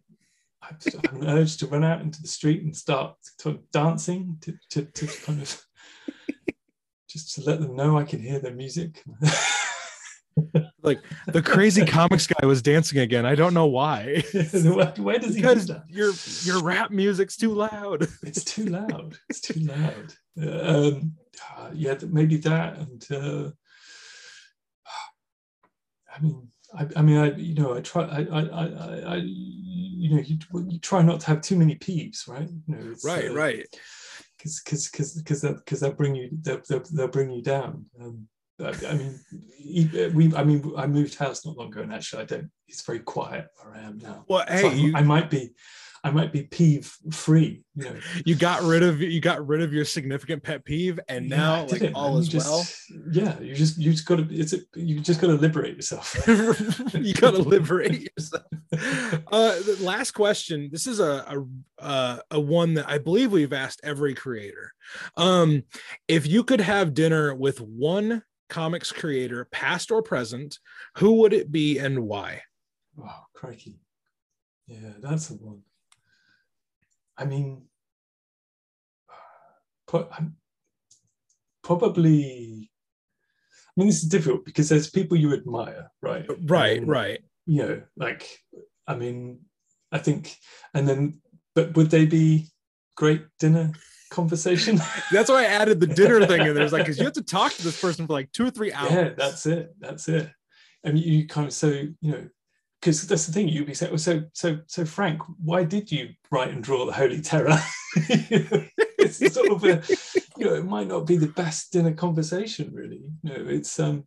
[0.62, 0.68] I
[1.04, 4.84] have an urge to run out into the street and start to, dancing to, to,
[4.84, 5.66] to kind of
[7.10, 9.04] just to let them know I can hear their music.
[10.84, 13.26] like the crazy comics guy was dancing again.
[13.26, 14.24] I don't know why.
[14.34, 16.12] why does he because do your
[16.44, 18.08] your rap music's too loud.
[18.22, 19.18] it's too loud.
[19.30, 20.14] It's too loud.
[20.38, 21.14] Um,
[21.58, 23.52] uh, yeah, maybe that and uh,
[26.16, 30.16] I mean I, I, mean, I you know, I try, I, I, I, I you
[30.16, 30.38] know, you,
[30.68, 32.50] you try not to have too many peeves, right?
[32.68, 33.66] You know, right, uh, right.
[34.38, 37.86] Because because because because because they'll bring you they'll, they'll, they'll bring you down.
[38.02, 38.28] Um,
[38.60, 39.20] I mean,
[40.14, 40.34] we.
[40.36, 42.50] I mean, I moved house not long ago, and actually, I don't.
[42.68, 44.24] It's very quiet where I am now.
[44.28, 45.54] Well, hey, so you, I might be.
[46.06, 47.64] I might be peeve free.
[47.76, 47.96] You know,
[48.26, 51.66] you got rid of you got rid of your significant pet peeve, and yeah, now
[51.66, 52.64] like all is just, well.
[53.12, 56.16] Yeah, you just you just got to it's a, you just got to liberate yourself.
[56.94, 58.44] you got to liberate yourself.
[59.32, 60.70] Uh, last question.
[60.72, 61.26] This is a
[61.80, 64.74] a uh, a one that I believe we've asked every creator.
[65.18, 65.64] Um,
[66.08, 70.60] if you could have dinner with one comics creator, past or present,
[70.98, 72.44] who would it be and why?
[73.04, 73.80] Oh, crikey.
[74.68, 75.62] Yeah, that's the one.
[77.18, 77.64] I mean,
[79.94, 80.36] um,
[81.64, 82.70] probably.
[83.78, 86.26] I mean, this is difficult because there's people you admire, right?
[86.46, 87.20] Right, and, right.
[87.46, 88.40] You know, like,
[88.88, 89.42] I mean,
[89.92, 90.34] I think,
[90.74, 91.22] and then,
[91.56, 92.48] but would they be
[92.96, 93.74] great dinner
[94.12, 94.80] conversation?
[95.12, 96.64] that's why I added the dinner thing in there.
[96.64, 98.72] It's like, because you have to talk to this person for like two or three
[98.72, 98.92] hours.
[98.92, 99.76] Yeah, that's it.
[99.80, 100.32] That's it.
[100.86, 102.30] And you kind of, so, you know,
[102.86, 106.52] because that's the thing you'd be saying so so so frank why did you write
[106.52, 107.58] and draw the holy terror
[107.96, 109.82] it's sort of a
[110.38, 114.06] you know it might not be the best dinner conversation really know it's um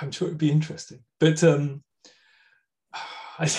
[0.00, 1.82] i'm sure it'd be interesting but um
[3.40, 3.50] i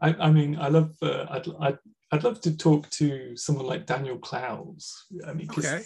[0.00, 1.78] i, I mean i love uh, I'd, I'd
[2.14, 5.06] I'd love to talk to someone like Daniel Clowes.
[5.26, 5.82] I mean, okay.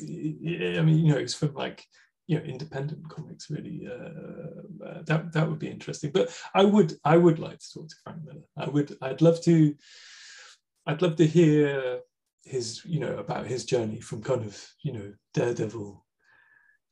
[0.77, 1.85] I mean, you know, he's from like
[2.27, 6.11] you know independent comics really uh, uh, that that would be interesting.
[6.13, 8.47] But i would i would like to talk to frank miller.
[8.57, 9.75] I would i'd love to
[10.87, 12.01] i'd love to hear
[12.45, 16.05] his you know about his journey from kind of you know daredevil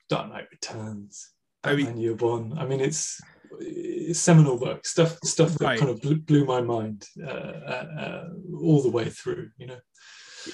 [0.09, 1.35] dark knight returns
[1.65, 2.57] I mean, year one.
[2.59, 3.21] I mean it's,
[3.59, 5.79] it's seminal work stuff stuff that right.
[5.79, 8.25] kind of blew, blew my mind uh, uh, uh
[8.61, 9.79] all the way through you know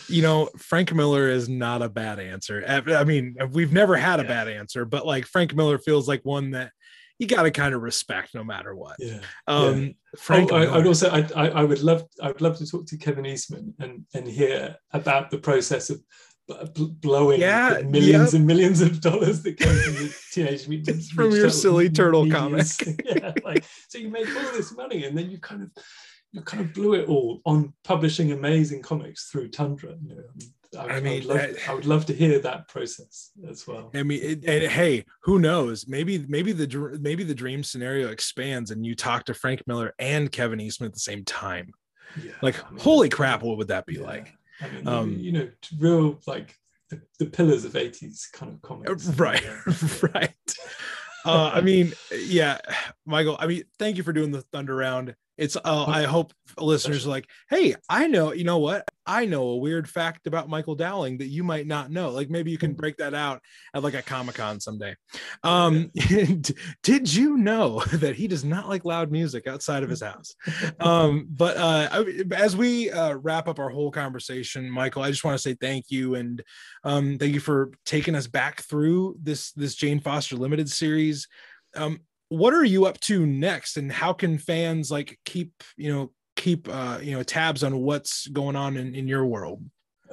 [0.09, 2.65] you know, Frank Miller is not a bad answer.
[2.67, 6.51] I mean, we've never had a bad answer, but like Frank Miller feels like one
[6.53, 6.73] that
[7.19, 8.97] you got to kind of respect no matter what.
[8.99, 9.21] Yeah.
[9.47, 9.93] Um, yeah.
[10.17, 12.87] Frank, oh, I, would also, I, I, I, would love, I would love to talk
[12.87, 16.01] to Kevin Eastman and and hear about the process of
[17.01, 21.51] blowing yeah, millions and millions of dollars that came from the Teenage Mutant from your
[21.51, 22.67] silly turtle comic.
[23.05, 25.71] yeah, like so you make all this money and then you kind of
[26.33, 29.95] you kind of blew it all on publishing amazing comics through Tundra.
[30.07, 33.31] You know, I, I, mean, I would, love, I would, love, to hear that process
[33.49, 33.91] as well.
[33.95, 35.89] I mean, it, and hey, who knows?
[35.89, 40.31] Maybe, maybe the maybe the dream scenario expands, and you talk to Frank Miller and
[40.31, 41.73] Kevin Eastman at the same time.
[42.23, 44.07] Yeah, like, I mean, holy crap, what would that be yeah.
[44.07, 44.33] like?
[44.61, 45.49] I mean, um, you know,
[45.79, 46.55] real like
[46.91, 49.07] the, the pillars of '80s kind of comics.
[49.07, 49.45] Right,
[50.15, 50.55] right.
[51.25, 52.59] uh, I mean, yeah,
[53.05, 53.37] Michael.
[53.41, 55.17] I mean, thank you for doing the Thunder Round.
[55.41, 58.87] It's uh, I hope listeners are like, hey, I know, you know what?
[59.07, 62.11] I know a weird fact about Michael Dowling that you might not know.
[62.11, 63.41] Like maybe you can break that out
[63.75, 64.95] at like a Comic Con someday.
[65.43, 65.91] Um,
[66.83, 70.35] did you know that he does not like loud music outside of his house?
[70.79, 75.37] Um, but uh, as we uh, wrap up our whole conversation, Michael, I just want
[75.37, 76.43] to say thank you and
[76.85, 81.27] um, thank you for taking us back through this this Jane Foster limited series.
[81.75, 82.01] Um,
[82.31, 83.77] what are you up to next?
[83.77, 88.27] And how can fans like keep you know keep uh you know tabs on what's
[88.29, 89.63] going on in, in your world?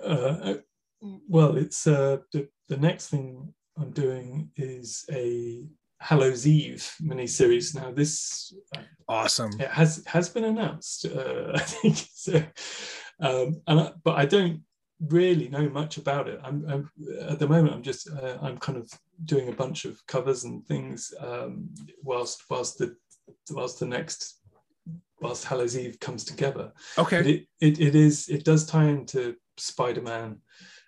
[0.04, 0.56] Uh,
[1.02, 5.64] well it's uh the, the next thing i'm doing is a
[6.00, 8.54] hallows eve mini series now this
[9.08, 9.52] awesome.
[9.60, 12.44] it has has been announced uh i think so
[13.20, 14.62] um and I, but i don't
[15.00, 16.40] really know much about it.
[16.44, 16.90] I'm, I'm
[17.30, 17.74] at the moment.
[17.74, 18.90] I'm just uh, I'm kind of
[19.26, 21.70] doing a bunch of covers and things um,
[22.04, 22.96] whilst whilst the
[23.52, 24.42] whilst the next
[25.22, 26.72] whilst Hallows Eve comes together.
[26.98, 27.18] Okay.
[27.18, 30.42] But it, it it is it does tie into Spider Man,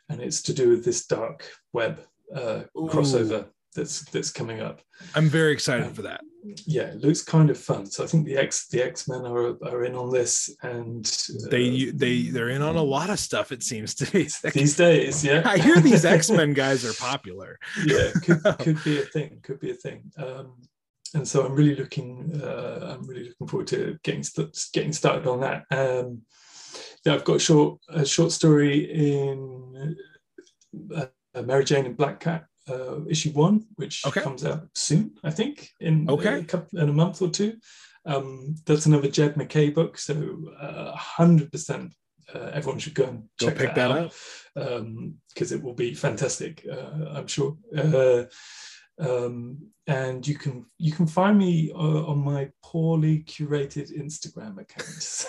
[0.09, 2.01] and it's to do with this dark web
[2.33, 3.47] uh, crossover
[3.79, 4.81] that's that's coming up.
[5.15, 6.21] I'm very excited um, for that.
[6.65, 7.85] Yeah, it looks kind of fun.
[7.85, 11.05] So I think the X the X Men are are in on this, and
[11.45, 13.51] uh, they they they're in on a lot of stuff.
[13.51, 15.23] It seems to be these days.
[15.23, 17.57] Yeah, I hear these X Men guys are popular.
[17.85, 19.39] Yeah, could, could be a thing.
[19.41, 20.11] Could be a thing.
[20.17, 20.53] Um,
[21.15, 22.39] and so I'm really looking.
[22.41, 24.23] Uh, I'm really looking forward to getting
[24.73, 25.65] getting started on that.
[25.71, 26.21] Um,
[27.05, 29.95] yeah, I've got a short a short story in
[30.93, 31.07] uh,
[31.41, 34.21] Mary Jane and Black Cat uh, issue one, which okay.
[34.21, 36.39] comes out soon, I think, in okay.
[36.39, 37.57] a couple, in a month or two.
[38.05, 41.93] Um, that's another Jed MacKay book, so uh, hundred percent.
[42.33, 44.13] Uh, everyone should go and go check pick that, that out
[44.53, 46.65] because um, it will be fantastic.
[46.71, 47.57] Uh, I'm sure.
[47.75, 48.25] Uh,
[48.99, 55.25] Um, and you can you can find me uh, on my poorly curated Instagram account.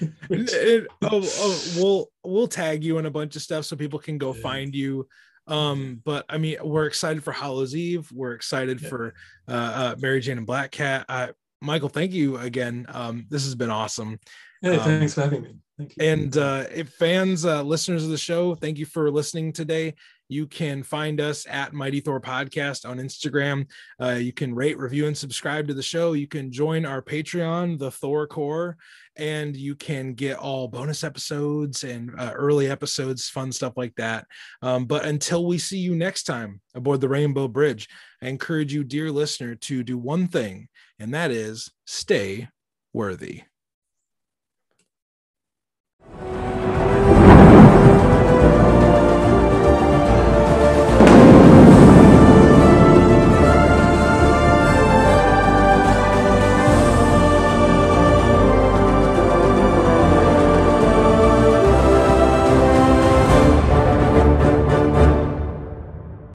[0.28, 0.52] Which...
[0.52, 4.18] it, oh, oh, we'll we'll tag you in a bunch of stuff so people can
[4.18, 4.40] go yeah.
[4.40, 5.08] find you.
[5.48, 8.10] Um, but I mean, we're excited for Hallows Eve.
[8.12, 8.88] We're excited yeah.
[8.88, 9.14] for
[9.48, 11.06] uh, uh, Mary Jane and Black Cat.
[11.08, 11.28] Uh,
[11.60, 12.86] Michael, thank you again.
[12.88, 14.20] Um, this has been awesome.
[14.62, 15.54] Yeah, um, thanks for having me.
[15.78, 16.06] Thank you.
[16.06, 19.94] And uh, if fans, uh, listeners of the show, thank you for listening today.
[20.28, 23.66] You can find us at Mighty Thor Podcast on Instagram.
[24.00, 26.12] Uh, you can rate, review, and subscribe to the show.
[26.12, 28.76] You can join our Patreon, the Thor Core,
[29.18, 34.26] and you can get all bonus episodes and uh, early episodes, fun stuff like that.
[34.62, 37.88] Um, but until we see you next time aboard the Rainbow Bridge,
[38.22, 40.68] I encourage you, dear listener, to do one thing,
[40.98, 42.48] and that is stay
[42.92, 43.42] worthy.